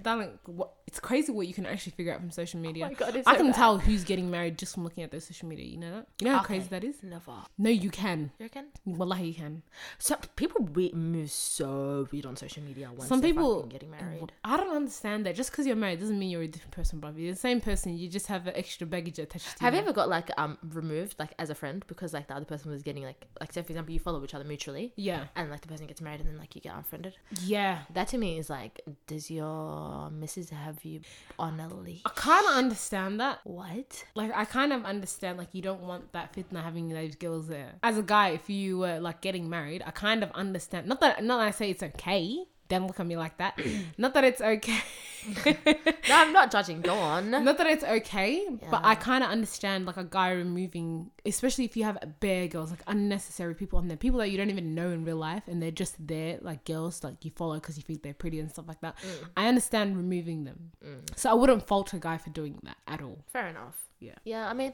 [0.00, 2.88] darling, what, it's crazy what you can actually figure out from social media.
[2.90, 3.54] Oh God, I so can bad.
[3.54, 5.66] tell who's getting married just from looking at their social media.
[5.66, 6.06] You know that?
[6.20, 6.54] You know how Okay.
[6.54, 6.96] crazy that is?
[7.02, 7.32] Never.
[7.58, 8.30] No, you can.
[8.38, 8.66] You reckon?
[8.84, 9.62] Wallahi, you can.
[9.98, 12.90] So people we- move so weird on social media.
[12.94, 14.32] Once Some people getting married.
[14.44, 15.34] I don't understand that.
[15.34, 17.20] Just because you're married doesn't mean you're a different person, brother.
[17.20, 17.96] You're the same person.
[17.96, 19.64] You just have extra baggage attached to you.
[19.64, 19.84] Have you you.
[19.86, 22.82] ever got like um removed like as a friend because like the other person was
[22.82, 25.24] getting like like say for example you follow each other mutually Yeah.
[25.36, 27.14] and like the person gets married and then like you get unfriended.
[27.44, 27.80] Yeah.
[27.94, 31.00] That to me is like, does your missus have you
[31.38, 32.02] on a leash?
[32.04, 33.40] I kind of understand that.
[33.44, 34.04] What?
[34.14, 37.74] Like, I kind of understand, like, you don't want that fitna having those girls there.
[37.82, 40.86] As a guy, if you were, like, getting married, I kind of understand.
[40.86, 42.44] Not that, not that I say it's okay.
[42.68, 43.58] Don't look at me like that.
[43.98, 44.78] not that it's okay.
[46.08, 46.80] No, I'm not judging.
[46.80, 47.30] Go on.
[47.44, 51.76] not that it's okay, but I kind of understand, like, a guy removing, especially if
[51.76, 53.96] you have bare girls, like, unnecessary people on there.
[53.96, 57.04] People that you don't even know in real life, and they're just there, like, girls,
[57.04, 58.96] like, you follow because you think they're pretty and stuff like that.
[59.36, 60.72] I understand removing them.
[61.14, 63.18] So I wouldn't fault a guy for doing that at all.
[63.32, 63.76] Fair enough.
[64.00, 64.14] Yeah.
[64.24, 64.72] Yeah, I mean,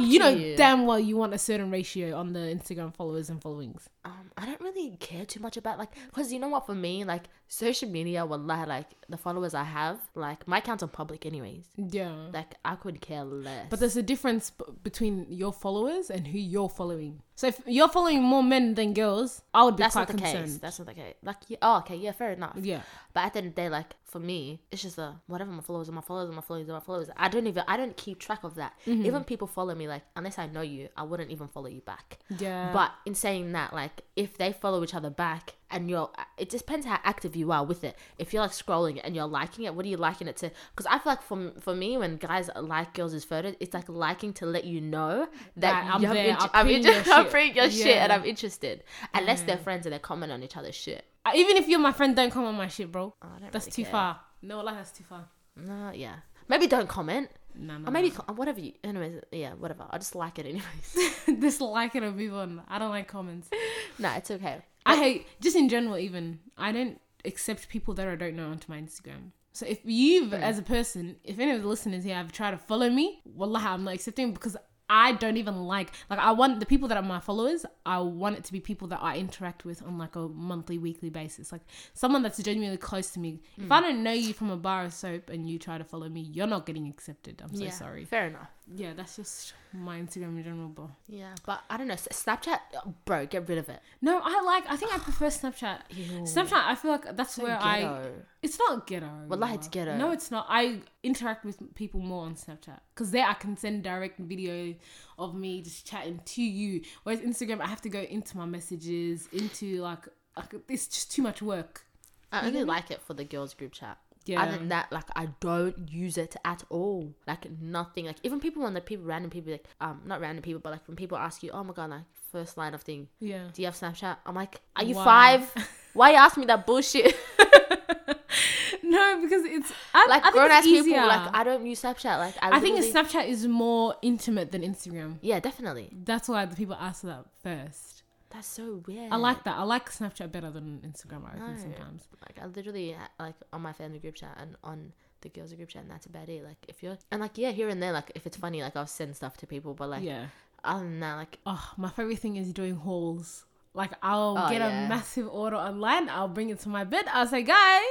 [0.00, 0.56] you know you.
[0.56, 3.86] damn well you want a certain ratio on the Instagram followers and followings.
[4.06, 6.64] um, I don't really care too much about like, cause you know what?
[6.66, 10.88] For me, like social media, wallah, like the followers I have, like my account's on
[10.88, 11.66] public anyways.
[11.76, 12.28] Yeah.
[12.32, 13.66] Like I could care less.
[13.68, 17.22] But there's a difference b- between your followers and who you're following.
[17.40, 20.22] So if you're following more men than girls, I would be that's quite not the
[20.22, 20.44] concerned.
[20.44, 20.58] case.
[20.58, 21.14] That's not the case.
[21.22, 22.58] Like, yeah, oh, okay, yeah, fair enough.
[22.60, 22.82] yeah.
[23.14, 25.62] But at the end of the day, like for me, it's just a whatever my
[25.62, 27.08] followers are my followers are my followers are my followers.
[27.16, 28.74] I don't even I don't keep track of that.
[28.86, 29.06] Mm-hmm.
[29.06, 32.18] Even people follow me like unless I know you, I wouldn't even follow you back.
[32.38, 32.74] Yeah.
[32.74, 36.66] But in saying that, like if they follow each other back and you're, it just
[36.66, 37.96] depends how active you are with it.
[38.18, 40.50] If you're like scrolling and you're liking it, what are you liking it to?
[40.74, 44.32] Because I feel like for for me, when guys like girls' photos, it's like liking
[44.34, 47.56] to let you know that That I'm there, inter- I'm, inter- your I'm shit.
[47.56, 48.84] your shit and I'm interested.
[49.14, 51.04] Unless they're friends and they comment on each other's shit.
[51.24, 53.14] Uh, even if you're my friend, don't come on my shit, bro.
[53.22, 53.92] Don't That's really too care.
[53.92, 54.20] far.
[54.42, 55.26] No, like that's too far.
[55.56, 56.16] No, yeah.
[56.48, 57.28] Maybe don't comment.
[57.54, 57.88] No, no.
[57.88, 58.72] Or maybe co- whatever you.
[58.82, 59.84] Anyways, yeah, whatever.
[59.90, 61.20] I just like it anyways.
[61.40, 62.62] dislike it or move on.
[62.68, 63.48] I don't like comments.
[63.98, 64.62] no, it's okay.
[64.86, 65.98] I hate just in general.
[65.98, 69.32] Even I don't accept people that I don't know onto my Instagram.
[69.52, 70.34] So if you've, hmm.
[70.34, 73.60] as a person, if any of the listeners here have tried to follow me, wallah,
[73.60, 74.56] I'm not accepting because
[74.92, 77.64] I don't even like like I want the people that are my followers.
[77.86, 81.10] I want it to be people that I interact with on like a monthly, weekly
[81.10, 81.52] basis.
[81.52, 81.62] Like
[81.94, 83.40] someone that's genuinely close to me.
[83.56, 83.72] If hmm.
[83.72, 86.22] I don't know you from a bar of soap and you try to follow me,
[86.22, 87.40] you're not getting accepted.
[87.42, 88.04] I'm so yeah, sorry.
[88.04, 88.50] Fair enough.
[88.72, 90.90] Yeah, that's just my Instagram in general, bro.
[91.08, 91.94] Yeah, but I don't know.
[91.94, 93.80] Snapchat, oh, bro, get rid of it.
[94.00, 94.64] No, I like.
[94.68, 95.80] I think I prefer Snapchat.
[96.22, 98.10] Snapchat, I feel like that's So where I.
[98.42, 99.10] It's not ghetto.
[99.28, 99.96] Wallahi, it's ghetto.
[99.96, 100.46] No, it's not.
[100.48, 104.74] I interact with people more on Snapchat because there I can send direct video
[105.18, 106.82] of me just chatting to you.
[107.02, 110.06] Whereas Instagram, I have to go into my messages, into like,
[110.36, 111.84] like it's just too much work.
[112.32, 113.98] I only like it for the girls group chat.
[114.30, 114.42] Yeah.
[114.42, 117.12] Other than that, like I don't use it at all.
[117.26, 118.06] Like nothing.
[118.06, 120.86] Like even people when the people random people like um not random people, but like
[120.86, 123.48] when people ask you, oh my god, like first line of thing, Yeah.
[123.52, 124.18] do you have Snapchat?
[124.24, 125.52] I'm like, are you five?
[125.94, 127.16] Why you ask me that bullshit?
[128.84, 132.18] no, because it's I, like I grown ass people, like I don't use Snapchat.
[132.18, 135.16] Like I, I think Snapchat is more intimate than Instagram.
[135.22, 135.90] yeah, definitely.
[136.04, 137.99] That's why the people ask that first.
[138.30, 139.12] That's so weird.
[139.12, 139.56] I like that.
[139.58, 141.26] I like Snapchat better than Instagram.
[141.26, 141.62] I think No.
[141.62, 142.02] sometimes.
[142.26, 145.82] like I literally like on my family group chat and on the girls group chat,
[145.82, 146.44] and that's about it.
[146.44, 148.86] Like if you're and like yeah, here and there, like if it's funny, like I'll
[148.86, 150.26] send stuff to people, but like yeah.
[150.62, 153.44] other than that, like Oh, my favorite thing is doing hauls.
[153.74, 154.86] Like I'll Oh, get yeah.
[154.86, 156.08] a massive order online.
[156.08, 157.04] I'll bring it to my bed.
[157.12, 157.82] I'll say, guys,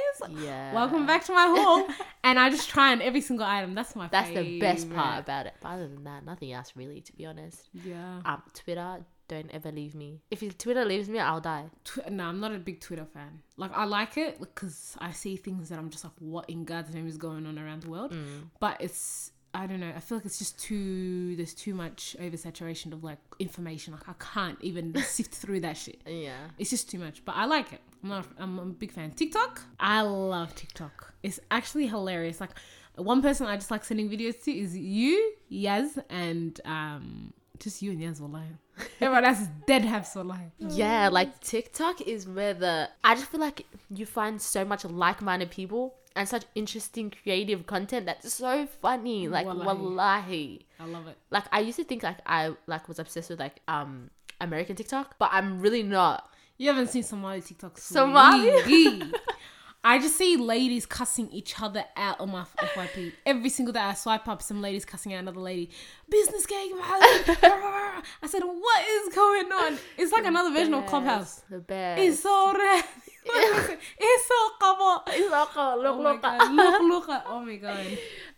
[0.42, 1.86] yeah, welcome back to my haul,
[2.24, 3.74] and I just try on every single item.
[3.74, 4.08] That's my.
[4.08, 4.32] Favorite.
[4.32, 5.54] That's the best part about it.
[5.62, 7.68] But other than that, nothing else really, to be honest.
[7.72, 8.20] Yeah.
[8.26, 8.98] Um, Twitter,
[9.30, 10.20] don't ever leave me.
[10.30, 11.66] If Twitter leaves me, I'll die.
[11.84, 13.42] Tw- no, I'm not a big Twitter fan.
[13.56, 16.92] Like I like it because I see things that I'm just like, what in God's
[16.92, 18.12] name is going on around the world?
[18.12, 18.50] Mm.
[18.58, 19.92] But it's I don't know.
[19.94, 21.36] I feel like it's just too.
[21.36, 23.92] There's too much oversaturation of like information.
[23.92, 26.00] Like I can't even sift through that shit.
[26.06, 26.48] Yeah.
[26.58, 27.24] It's just too much.
[27.24, 27.80] But I like it.
[28.02, 28.26] I'm not.
[28.38, 29.12] I'm a big fan.
[29.12, 29.62] TikTok.
[29.78, 31.14] I love TikTok.
[31.22, 32.40] It's actually hilarious.
[32.40, 32.50] Like
[32.96, 37.92] one person I just like sending videos to is you, Yaz, and um, just you
[37.92, 38.20] and Yaz.
[38.20, 38.48] Wallahi.
[39.00, 40.50] Everyone else is dead have wallahi.
[40.58, 45.50] Yeah, like TikTok is where the I just feel like you find so much like-minded
[45.50, 49.28] people and such interesting creative content that's so funny.
[49.28, 49.66] Like Wallahi.
[49.66, 50.66] wallahi.
[50.78, 51.18] I love it.
[51.30, 55.16] Like I used to think like I like was obsessed with like um American TikTok,
[55.18, 56.28] but I'm really not.
[56.56, 57.78] You haven't seen Somali TikToks.
[57.78, 58.50] Somali?
[59.82, 63.12] I just see ladies cussing each other out on my FYP.
[63.24, 65.70] Every single day I swipe up, some ladies cussing out another lady.
[66.10, 66.72] Business gang.
[66.74, 69.78] I said, what is going on?
[69.96, 71.42] It's like another version of Clubhouse.
[71.48, 72.02] The best.
[72.02, 72.84] It's so red.
[73.24, 75.02] It's so kabo.
[75.08, 76.22] It's look, look, Oh look.
[76.22, 77.22] Look, look.
[77.26, 77.86] Oh my god.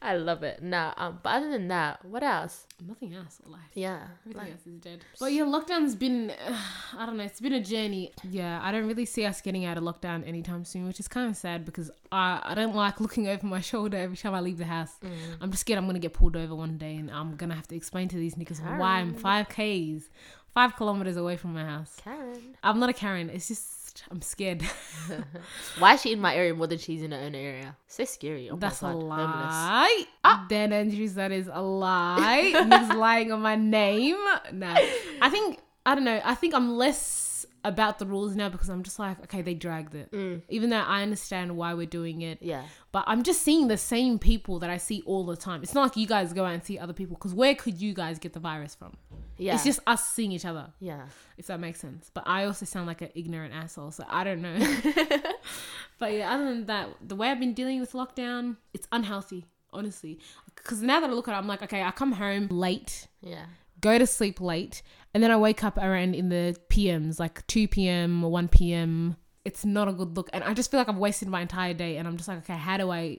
[0.01, 0.63] I love it.
[0.63, 2.67] Nah, um, but other than that, what else?
[2.85, 3.41] Nothing else.
[3.47, 3.61] Life.
[3.75, 5.05] Yeah, Everything like, else is dead.
[5.21, 6.33] But yeah, lockdown's been,
[6.99, 8.13] I don't know, it's been a journey.
[8.29, 11.31] Yeah, I don't really see us getting out of lockdown anytime soon, which is kind
[11.31, 14.59] of sad because I, I don't like looking over my shoulder every time I leave
[14.59, 14.97] the house.
[15.05, 15.11] Mm.
[15.41, 17.57] I'm just scared I'm going to get pulled over one day and I'm going to
[17.57, 20.09] have to explain to these niggas why I'm 5Ks,
[20.53, 21.97] five kilometers away from my house.
[22.03, 22.57] Karen.
[22.65, 23.31] I'm not a Karen.
[23.31, 24.63] It's just, I'm scared.
[25.79, 27.77] Why is she in my area more than she's in her own area?
[27.87, 28.51] So scary.
[28.51, 30.05] Oh That's a lie.
[30.25, 30.47] Ah.
[30.49, 32.53] Dan Andrews, that is a lie.
[32.55, 34.17] Niggas lying on my name.
[34.53, 34.75] No.
[35.21, 38.83] I think, I don't know, I think I'm less about the rules now because I'm
[38.83, 40.11] just like, okay, they dragged it.
[40.11, 40.43] Mm.
[40.49, 42.39] Even though I understand why we're doing it.
[42.41, 42.65] Yeah.
[42.91, 45.63] But I'm just seeing the same people that I see all the time.
[45.63, 47.95] It's not like you guys go out and see other people because where could you
[47.95, 48.97] guys get the virus from?
[49.39, 49.55] Yeah.
[49.55, 51.07] It's just us seeing each other, yeah.
[51.39, 52.11] if that makes sense.
[52.13, 54.59] But I also sound like an ignorant asshole, so I don't know.
[55.99, 60.19] but yeah, other than that, the way I've been dealing with lockdown, it's unhealthy, honestly.
[60.55, 63.47] Because now that I look at it, I'm like, okay, I come home late, Yeah.
[63.81, 64.83] go to sleep late,
[65.15, 68.25] and then I wake up around in the PMs, like 2 p.m.
[68.25, 69.17] or 1 p.m.
[69.45, 70.31] It's not a good look.
[70.33, 71.97] And I just feel like I've wasted my entire day.
[71.97, 73.19] And I'm just like, okay, how do I,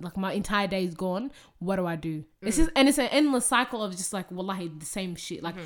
[0.00, 1.32] like, my entire day is gone.
[1.58, 2.24] What do I do?
[2.42, 5.42] It's just, and it's an endless cycle of just like, wallahi, the same shit.
[5.42, 5.56] Like,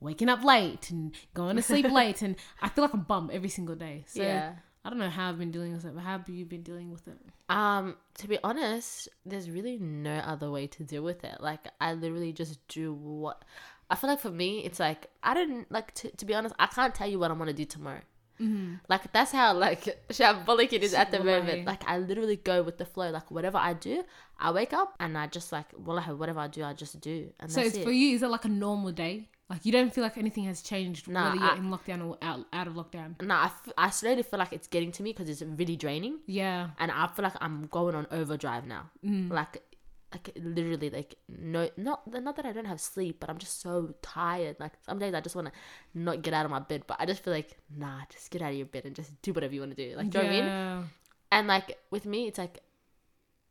[0.00, 2.22] waking up late and going to sleep late.
[2.22, 4.04] And I feel like I'm bum every single day.
[4.06, 4.54] So yeah.
[4.84, 6.90] I don't know how I've been dealing with it, but how have you been dealing
[6.90, 7.18] with it?
[7.48, 11.40] Um, to be honest, there's really no other way to deal with it.
[11.40, 13.44] Like I literally just do what
[13.90, 16.66] I feel like for me, it's like I don't like to, to be honest, I
[16.66, 18.00] can't tell you what I'm gonna do tomorrow.
[18.40, 18.74] Mm-hmm.
[18.88, 21.38] Like that's how like shambolic it is at the Wallahi.
[21.40, 21.66] moment.
[21.66, 23.10] Like I literally go with the flow.
[23.10, 24.04] Like whatever I do,
[24.38, 27.50] I wake up and I just like well whatever I do, I just do, and
[27.50, 27.84] So it's it.
[27.84, 29.28] for you, is it like a normal day?
[29.50, 32.18] Like you don't feel like anything has changed Nah, whether you're I- in lockdown or
[32.20, 33.18] out, out of lockdown?
[33.22, 35.74] No, nah, I, f- I slowly feel like it's getting to me because it's really
[35.74, 36.18] draining.
[36.26, 36.68] Yeah.
[36.78, 38.90] and I feel like I'm going on overdrive now.
[39.02, 39.30] Mm.
[39.30, 39.62] Like,
[40.12, 43.94] like literally, like no, not not that I don't have sleep, but I'm just so
[44.02, 44.56] tired.
[44.58, 45.52] Like some days I just want to
[45.94, 48.50] not get out of my bed, but I just feel like nah, just get out
[48.52, 49.96] of your bed and just do whatever you want to do.
[49.96, 50.90] Like, do you know what I mean?
[51.30, 52.60] And like with me, it's like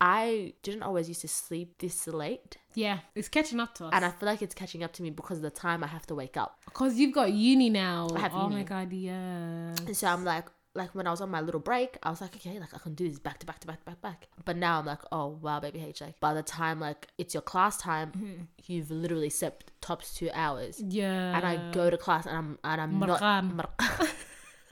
[0.00, 3.90] I didn't always used to sleep this late, Yeah, it's catching up to us.
[3.92, 6.06] and I feel like it's catching up to me because of the time I have
[6.06, 6.60] to wake up.
[6.66, 8.08] Because you've got uni now.
[8.14, 8.64] I have oh my uni.
[8.64, 9.74] god, yeah.
[9.86, 10.44] And so I'm like,
[10.78, 12.94] like when I was on my little break, I was like, okay, like I can
[12.94, 14.28] do this back to back to back to back back.
[14.44, 17.42] But now I'm like, oh wow, baby H, like by the time like it's your
[17.42, 18.42] class time, mm-hmm.
[18.66, 20.80] you've literally slept tops two hours.
[20.80, 21.36] Yeah.
[21.36, 23.56] And I go to class and I'm and I'm Marqan.
[23.56, 24.08] not marqan.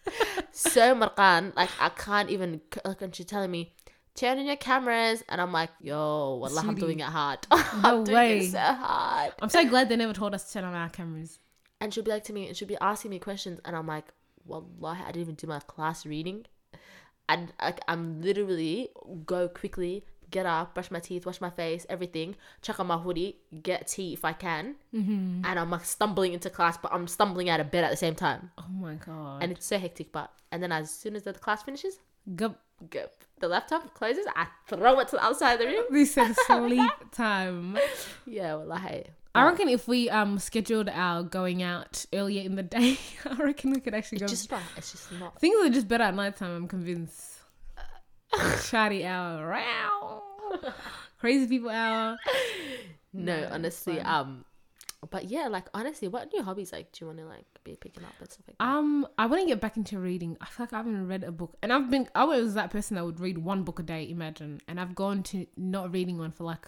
[0.52, 3.74] so marqan, like I can't even like and she's telling me,
[4.14, 7.40] turn on your cameras and I'm like, yo, wallah, I'm doing it hard.
[7.50, 8.38] No I'm doing way.
[8.38, 9.32] it so hard.
[9.40, 11.38] I'm so glad they never told us to turn on our cameras.
[11.80, 14.06] And she'll be like to me, and she'll be asking me questions, and I'm like,
[14.46, 16.46] Wallahi, I didn't even do my class reading.
[17.28, 18.90] and like I'm literally
[19.26, 23.38] go quickly, get up, brush my teeth, wash my face, everything, check on my hoodie,
[23.62, 25.44] get tea if I can, Mm-hmm.
[25.44, 28.14] and I'm like stumbling into class, but I'm stumbling out of bed at the same
[28.14, 29.42] time, Oh my god.
[29.42, 30.12] and it's so hectic.
[30.12, 31.98] But and then as soon as the class finishes,
[32.34, 32.60] Gup.
[32.90, 33.06] go,
[33.40, 35.84] the laptop closes, I throw it to the outside of the room.
[35.90, 37.78] This said sleep time.
[38.26, 39.06] Yeah, well, hey.
[39.36, 43.70] I reckon if we um scheduled our going out earlier in the day, I reckon
[43.70, 44.24] we could actually go.
[44.24, 44.62] It's just not.
[44.76, 45.38] It's just not.
[45.40, 46.56] Things are just better at night time.
[46.56, 47.34] I'm convinced.
[48.32, 50.22] Shawty hour, Row.
[51.18, 52.16] crazy people hour.
[53.12, 54.44] No, No, honestly, um,
[55.10, 58.04] but yeah, like honestly, what new hobbies like do you want to like be picking
[58.04, 58.64] up and stuff like that?
[58.64, 60.36] Um, I want to get back into reading.
[60.40, 62.08] I feel like I haven't read a book, and I've been.
[62.14, 64.08] I was that person that would read one book a day.
[64.08, 66.66] Imagine, and I've gone to not reading one for like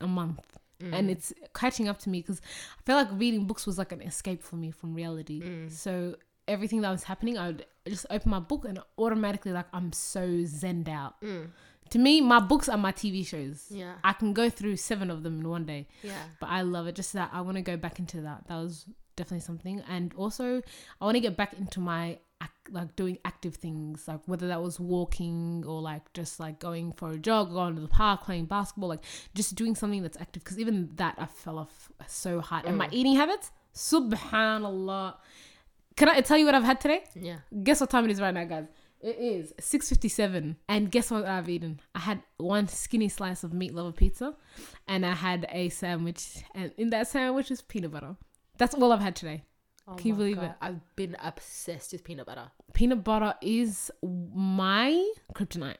[0.00, 1.10] a month, and mm.
[1.10, 2.40] it's catching up to me because
[2.78, 5.40] I feel like reading books was like an escape for me from reality.
[5.40, 5.70] Mm.
[5.70, 9.92] So everything that was happening, I would just open my book and automatically like I'm
[9.92, 11.20] so zenned out.
[11.20, 11.50] Mm.
[11.90, 13.66] To me, my books are my TV shows.
[13.70, 13.94] Yeah.
[14.04, 16.94] I can go through seven of them in one day yeah, but I love it.
[16.94, 18.46] Just that I want to go back into that.
[18.48, 18.84] That was
[19.16, 20.62] definitely something, and also
[21.00, 24.62] I want to get back into my ac- like doing active things, like whether that
[24.62, 28.46] was walking or like just like going for a jog, going to the park, playing
[28.46, 30.44] basketball, like just doing something that's active.
[30.44, 32.90] Because even that I fell off so hard, and my oh.
[32.92, 35.14] eating habits, subhanallah.
[35.96, 37.04] Can I tell you what I've had today?
[37.14, 37.38] yeah.
[37.62, 38.66] Guess what time it is right now, guys?
[39.00, 41.80] It is 6.57 and guess what I've eaten?
[41.94, 44.34] I had one skinny slice of meat lover pizza
[44.88, 48.16] and I had a sandwich and in that sandwich is peanut butter.
[48.58, 49.44] That's all I've had today.
[49.90, 50.52] Oh Can you believe God, it?
[50.60, 52.50] I've been obsessed with peanut butter.
[52.74, 55.76] Peanut butter is my kryptonite.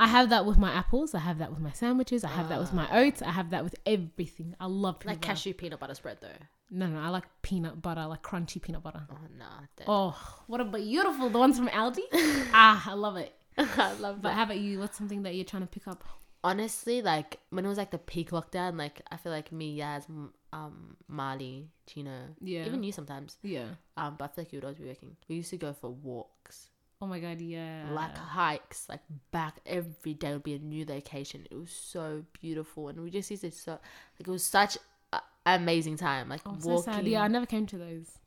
[0.00, 1.14] I have that with my apples.
[1.14, 2.24] I have that with my sandwiches.
[2.24, 3.22] I have that with my oats.
[3.22, 4.54] I have that with everything.
[4.60, 5.32] I love peanut Like butter.
[5.32, 6.28] cashew peanut butter spread though.
[6.70, 9.02] No, no, I like peanut butter, like crunchy peanut butter.
[9.10, 9.60] Oh nah.
[9.86, 12.00] Oh, what a beautiful the ones from Aldi.
[12.54, 13.34] ah, I love it.
[13.58, 14.22] I love it.
[14.22, 14.34] But that.
[14.34, 14.78] how about you?
[14.78, 16.02] What's something that you're trying to pick up?
[16.44, 20.06] Honestly, like when it was like the peak lockdown, like I feel like me, Yaz,
[20.52, 22.66] um, Marley, Chino, Yeah.
[22.66, 23.36] even you sometimes.
[23.42, 23.68] Yeah.
[23.96, 25.16] Um, but I feel like you would always be working.
[25.28, 26.68] We used to go for walks.
[27.00, 27.88] Oh my god, yeah.
[27.92, 29.00] like hikes, like
[29.32, 31.46] back every day would be a new location.
[31.50, 33.80] It was so beautiful, and we just used to so like
[34.20, 34.78] it was such
[35.12, 36.28] an amazing time.
[36.28, 37.06] Like so walking, sad.
[37.08, 38.18] Yeah, I never came to those.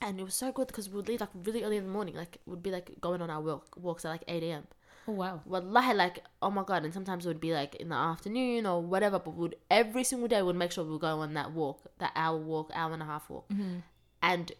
[0.00, 2.14] and it was so good because we would leave like really early in the morning.
[2.16, 4.66] Like we'd be like going on our walk walks at like eight a.m.
[5.08, 5.40] Oh wow.
[5.44, 8.82] Wallahi, like oh my god, and sometimes it would be like in the afternoon or
[8.82, 9.18] whatever.
[9.18, 12.12] But would every single day would make sure we would go on that walk, that
[12.16, 13.78] hour walk, hour and a half walk, mm-hmm.
[14.22, 14.52] and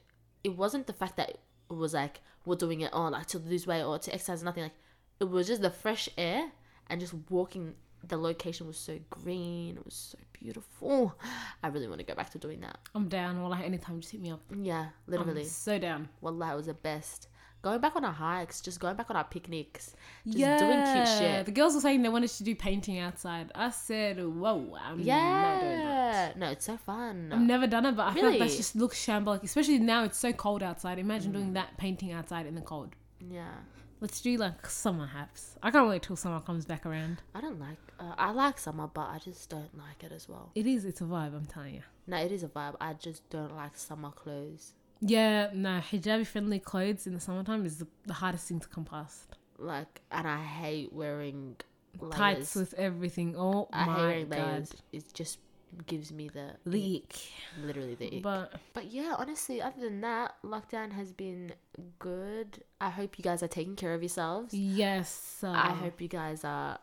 [0.45, 1.41] it wasn't the fact that it
[1.75, 4.75] was like we're doing it on like to lose weight or to exercise, nothing like
[5.21, 6.51] it was just the fresh air
[6.89, 7.75] and just walking.
[8.07, 11.17] The location was so green, it was so beautiful.
[11.63, 12.79] I really want to go back to doing that.
[12.95, 13.41] I'm down.
[13.41, 14.43] Well, like anytime, just hit me up.
[14.57, 15.41] Yeah, literally.
[15.41, 16.09] I'm so down.
[16.21, 17.27] Wallah, it was the best.
[17.67, 21.47] Going back on our hikes, just going back on our picnics, just doing cute shit.
[21.47, 23.51] The girls were saying they wanted to do painting outside.
[23.57, 27.33] I said, "Whoa, I'm not doing that." Yeah, no, it's so fun.
[27.33, 29.43] I've never done it, but I feel like that just looks shambolic.
[29.43, 31.01] Especially now, it's so cold outside.
[31.01, 32.95] Imagine doing that painting outside in the cold.
[33.19, 33.55] yeah,
[34.01, 35.57] Let's do like summer haps.
[35.61, 37.21] I can't wait till summer comes back around.
[37.35, 37.79] I don't like.
[37.99, 40.53] Uh, I like summer, but I just don't like it as well.
[40.55, 40.85] It is.
[40.85, 41.35] It's a vibe.
[41.35, 41.83] I'm telling you.
[42.07, 42.77] No, it is a vibe.
[42.81, 44.75] I just don't like summer clothes.
[45.01, 48.85] Yeah, no, hijabi friendly clothes in the summertime is the, the hardest thing to come
[48.85, 49.37] past.
[49.59, 51.57] Like, and I hate wearing
[52.01, 52.15] layers.
[52.15, 53.35] Tights with everything.
[53.37, 54.39] Oh I hate my wearing god.
[54.39, 54.75] layers.
[54.93, 55.39] It just
[55.87, 57.15] gives me the leak,
[57.63, 58.23] literally the ick.
[58.23, 61.53] But, But yeah, honestly, other than that, lockdown has been
[61.99, 62.63] good.
[62.81, 64.55] I hope you guys are taking care of yourselves.
[64.55, 66.79] yes, uh, I hope you guys are.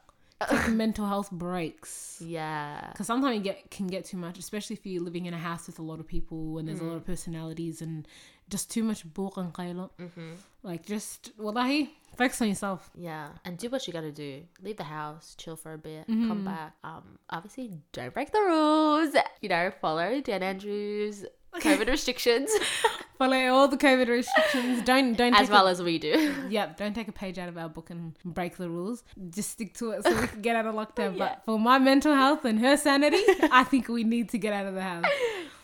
[0.49, 2.21] Take mental health breaks.
[2.25, 2.87] Yeah.
[2.91, 5.67] Because sometimes you get can get too much, especially if you're living in a house
[5.67, 8.07] with a lot of people and there's a lot of personalities and
[8.49, 9.89] just too much buq and qayla.
[9.99, 10.31] Mm-hmm.
[10.63, 12.89] Like just wallahi, focus on yourself.
[12.95, 14.43] Yeah, and do what you gotta do.
[14.61, 16.27] Leave the house, chill for a bit, Mm-hmm.
[16.27, 16.73] come back.
[16.83, 19.15] Um, obviously, don't break the rules.
[19.41, 21.25] You know, follow Dan Andrews'
[21.61, 22.49] COVID restrictions
[23.17, 24.83] Follow all the COVID restrictions.
[24.83, 26.33] Don't don't as well a, as we do.
[26.49, 29.03] Yep, don't take a page out of our book and break the rules.
[29.29, 31.13] Just stick to it so we can get out of lockdown.
[31.17, 31.35] Yeah.
[31.35, 34.65] But for my mental health and her sanity, I think we need to get out
[34.65, 35.05] of the house.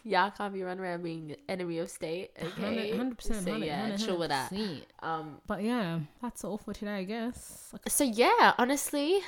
[0.03, 2.31] Y'all can't be running around being enemy of state.
[2.41, 3.43] Okay, 100%.
[3.43, 4.53] So yeah, chill with that.
[5.01, 7.73] Um, But yeah, that's all for today, I guess.
[7.87, 9.19] so yeah, honestly,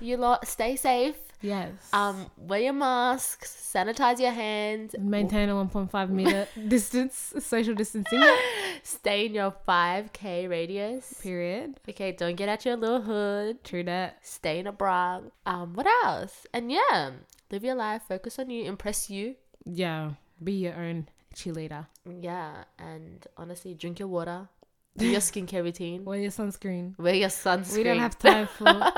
[0.00, 1.16] you lot stay safe.
[1.40, 1.70] Yes.
[1.92, 8.22] Um, wear your masks, sanitize your hands, Maintain a 1.5 meter distance, social distancing.
[8.82, 11.14] stay in your 5k radius.
[11.22, 11.78] Period.
[11.88, 13.62] Okay, don't get out your little hood.
[13.64, 14.18] True that.
[14.22, 15.20] stay in a bra.
[15.46, 16.46] Um, what else?
[16.52, 17.10] And yeah,
[17.50, 19.36] live your life, focus on you, impress you.
[19.64, 20.12] Yeah.
[20.42, 21.86] Be your own cheerleader.
[22.20, 24.48] Yeah, and honestly, drink your water.
[24.96, 26.04] Do your skincare routine.
[26.04, 26.98] Wear your sunscreen.
[26.98, 27.76] Wear your sunscreen.
[27.76, 28.92] We don't have time for.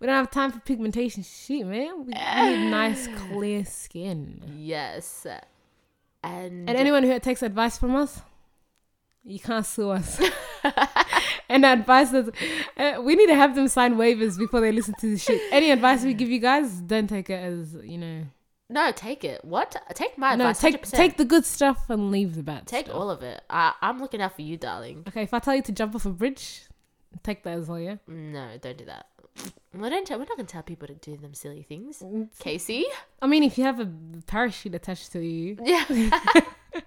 [0.00, 1.22] We don't have time for pigmentation.
[1.22, 2.06] Shit, man.
[2.06, 4.42] We, need nice, clear skin.
[4.56, 5.26] Yes.
[6.22, 8.20] And, And anyone who takes advice from us,
[9.24, 10.20] you can't sue us.
[11.48, 12.34] and advice that
[12.76, 15.40] uh, we need to have them sign waivers before they listen to this shit.
[15.52, 18.24] Any advice we give you guys, don't take it as you know.
[18.68, 19.44] no, take it.
[19.44, 19.76] What?
[19.94, 20.38] Take my advice.
[20.38, 20.60] No, advice.
[20.60, 20.96] take 100%.
[20.96, 22.66] take the good stuff and leave the bad.
[22.66, 22.96] take stuff.
[22.96, 23.42] all of it.
[23.50, 25.04] I, I'm looking out for you, darling.
[25.08, 26.62] Okay, if I tell you to jump off a bridge,
[27.22, 27.80] take that as well.
[27.80, 27.96] Yeah.
[28.06, 29.06] No, don't do that.
[29.72, 30.06] We don't.
[30.06, 32.00] Tell, we're not gonna tell people to do them silly things.
[32.02, 32.28] Mm.
[32.38, 32.86] Casey.
[33.22, 33.88] I mean, if you have a
[34.26, 35.84] parachute attached to you, Yeah.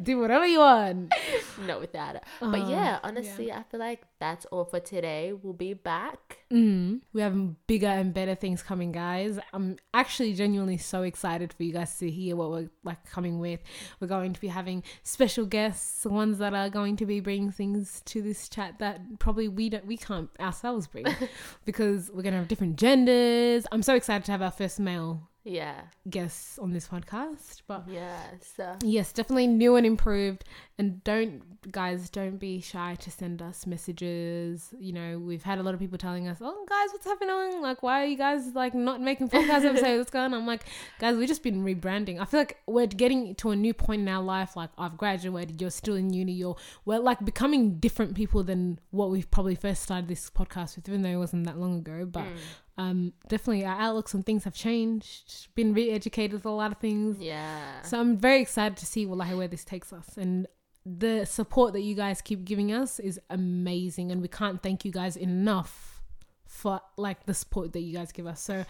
[0.00, 1.12] do whatever you want.
[1.66, 2.22] Not without it.
[2.40, 5.32] But Uh, yeah, honestly, I feel like that's all for today.
[5.32, 6.38] We'll be back.
[6.52, 9.38] Mm, we have bigger and better things coming, guys.
[9.52, 13.60] I'm actually genuinely so excited for you guys to hear what we're like coming with.
[14.00, 17.50] We're going to be having special guests, the ones that are going to be bringing
[17.50, 21.06] things to this chat that probably we don't, we can't ourselves bring
[21.64, 23.66] because we're gonna have different genders.
[23.72, 25.80] I'm so excited to have our first male Yeah.
[26.10, 27.84] guests on this podcast, but.
[27.88, 28.58] Yes.
[28.58, 30.44] Uh, Yes, definitely new and improved.
[30.78, 34.72] And don't, guys, don't be shy to send us messages.
[34.78, 37.60] You know, we've had a lot of people telling us, "Oh, guys, what's happening?
[37.60, 39.98] Like, why are you guys like not making podcast episodes?
[39.98, 40.64] What's going on?" I'm like,
[41.00, 42.20] guys, we've just been rebranding.
[42.20, 44.54] I feel like we're getting to a new point in our life.
[44.54, 49.10] Like, I've graduated, you're still in uni, you're we're like becoming different people than what
[49.10, 52.06] we've probably first started this podcast with, even though it wasn't that long ago.
[52.06, 52.36] But mm.
[52.78, 55.48] Um, definitely our outlooks on things have changed.
[55.54, 57.18] Been re-educated with a lot of things.
[57.20, 57.82] yeah.
[57.82, 60.46] So I'm very excited to see wallahi where this takes us and
[60.86, 64.92] the support that you guys keep giving us is amazing and we can't thank you
[64.92, 66.02] guys enough
[66.46, 68.40] for like the support that you guys give us.
[68.40, 68.64] So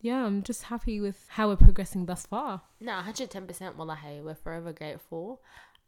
[0.00, 2.62] yeah, I'm just happy with how we're progressing thus far.
[2.80, 4.20] No, 110% wallahi.
[4.20, 5.40] We're forever grateful.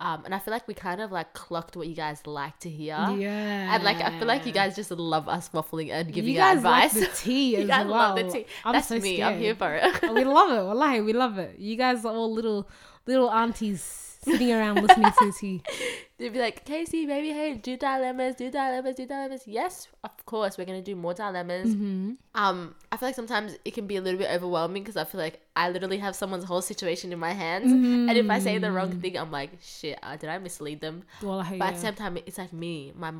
[0.04, 2.68] Um, and I feel like we kind of like clocked what you guys like to
[2.68, 2.94] hear.
[3.16, 3.74] Yeah.
[3.74, 6.38] And like I feel like you guys just love us waffling and giving you you,
[6.38, 6.94] guys advice.
[6.94, 7.94] like the tea you as guys well.
[7.96, 8.46] love the tea.
[8.66, 9.22] I'm That's so me.
[9.22, 10.02] I'm here for it.
[10.12, 10.62] we love it.
[10.62, 11.58] Wallahi, we love it.
[11.58, 12.68] You guys are all little
[13.06, 15.62] little aunties sitting around listening to tea.
[16.16, 19.42] They'd be like, Casey, baby, hey, do dilemmas, do dilemmas, do dilemmas.
[19.46, 21.74] Yes, of course, we're gonna do more dilemmas.
[21.74, 22.12] Mm-hmm.
[22.36, 25.20] Um, I feel like sometimes it can be a little bit overwhelming because I feel
[25.20, 28.08] like I literally have someone's whole situation in my hands, Mm-hmm.
[28.08, 31.02] and if I say the wrong thing, I'm like, shit, uh, did I mislead them?
[31.20, 33.12] Wallahi, But at the same time, it's like me, my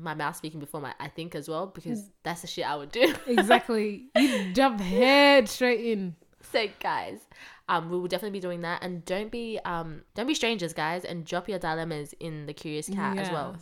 [0.00, 1.74] my mouth speaking before my I think as well Mm.
[1.74, 3.14] because that's the shit I would do.
[3.26, 4.04] exactly.
[4.14, 6.14] You jump head straight in.
[6.52, 7.20] So guys,
[7.68, 11.04] um, we will definitely be doing that, and don't be um don't be strangers, guys,
[11.04, 13.56] and drop your dilemmas in the curious cat as well.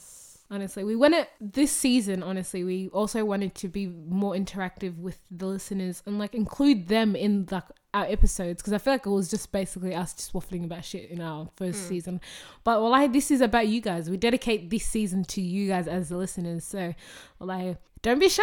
[0.52, 2.24] Honestly, we wanted this season.
[2.24, 7.14] Honestly, we also wanted to be more interactive with the listeners and like include them
[7.14, 7.62] in like
[7.94, 11.08] our episodes because I feel like it was just basically us just waffling about shit
[11.08, 12.20] in our first season.
[12.64, 14.10] But well, like this is about you guys.
[14.10, 16.64] We dedicate this season to you guys as the listeners.
[16.64, 16.94] So,
[17.38, 18.42] well, like don't be shy.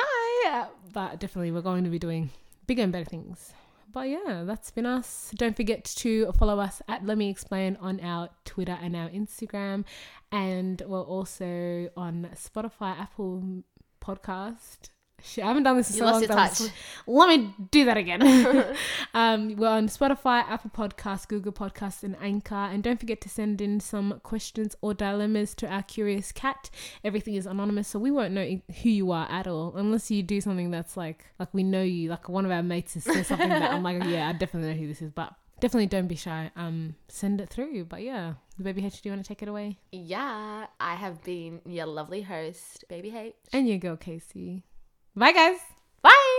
[0.93, 2.29] But definitely, we're going to be doing
[2.67, 3.53] bigger and better things.
[3.97, 5.31] But yeah, that's been us.
[5.35, 9.85] Don't forget to follow us at Let Me Explain on our Twitter and our Instagram.
[10.31, 13.63] And we're also on Spotify, Apple
[13.99, 14.91] Podcast.
[15.23, 16.37] Shit, I haven't done this in You so lost long.
[16.37, 16.61] your touch.
[17.07, 18.21] Let me do that again.
[19.13, 22.55] um, we're on Spotify, Apple Podcasts, Google Podcasts, and Anchor.
[22.55, 26.69] And don't forget to send in some questions or dilemmas to our curious cat.
[27.03, 30.39] Everything is anonymous, so we won't know who you are at all, unless you do
[30.39, 32.09] something that's like like we know you.
[32.09, 34.79] Like one of our mates has said something that I'm like, yeah, I definitely know
[34.79, 35.11] who this is.
[35.11, 36.51] But definitely don't be shy.
[36.55, 37.85] Um, send it through.
[37.85, 39.79] But yeah, baby H, do you want to take it away?
[39.91, 43.33] Yeah, I have been your lovely host, Baby H.
[43.51, 44.63] And you go, Casey.
[45.17, 45.57] Bye, guys.
[46.03, 46.37] Bye.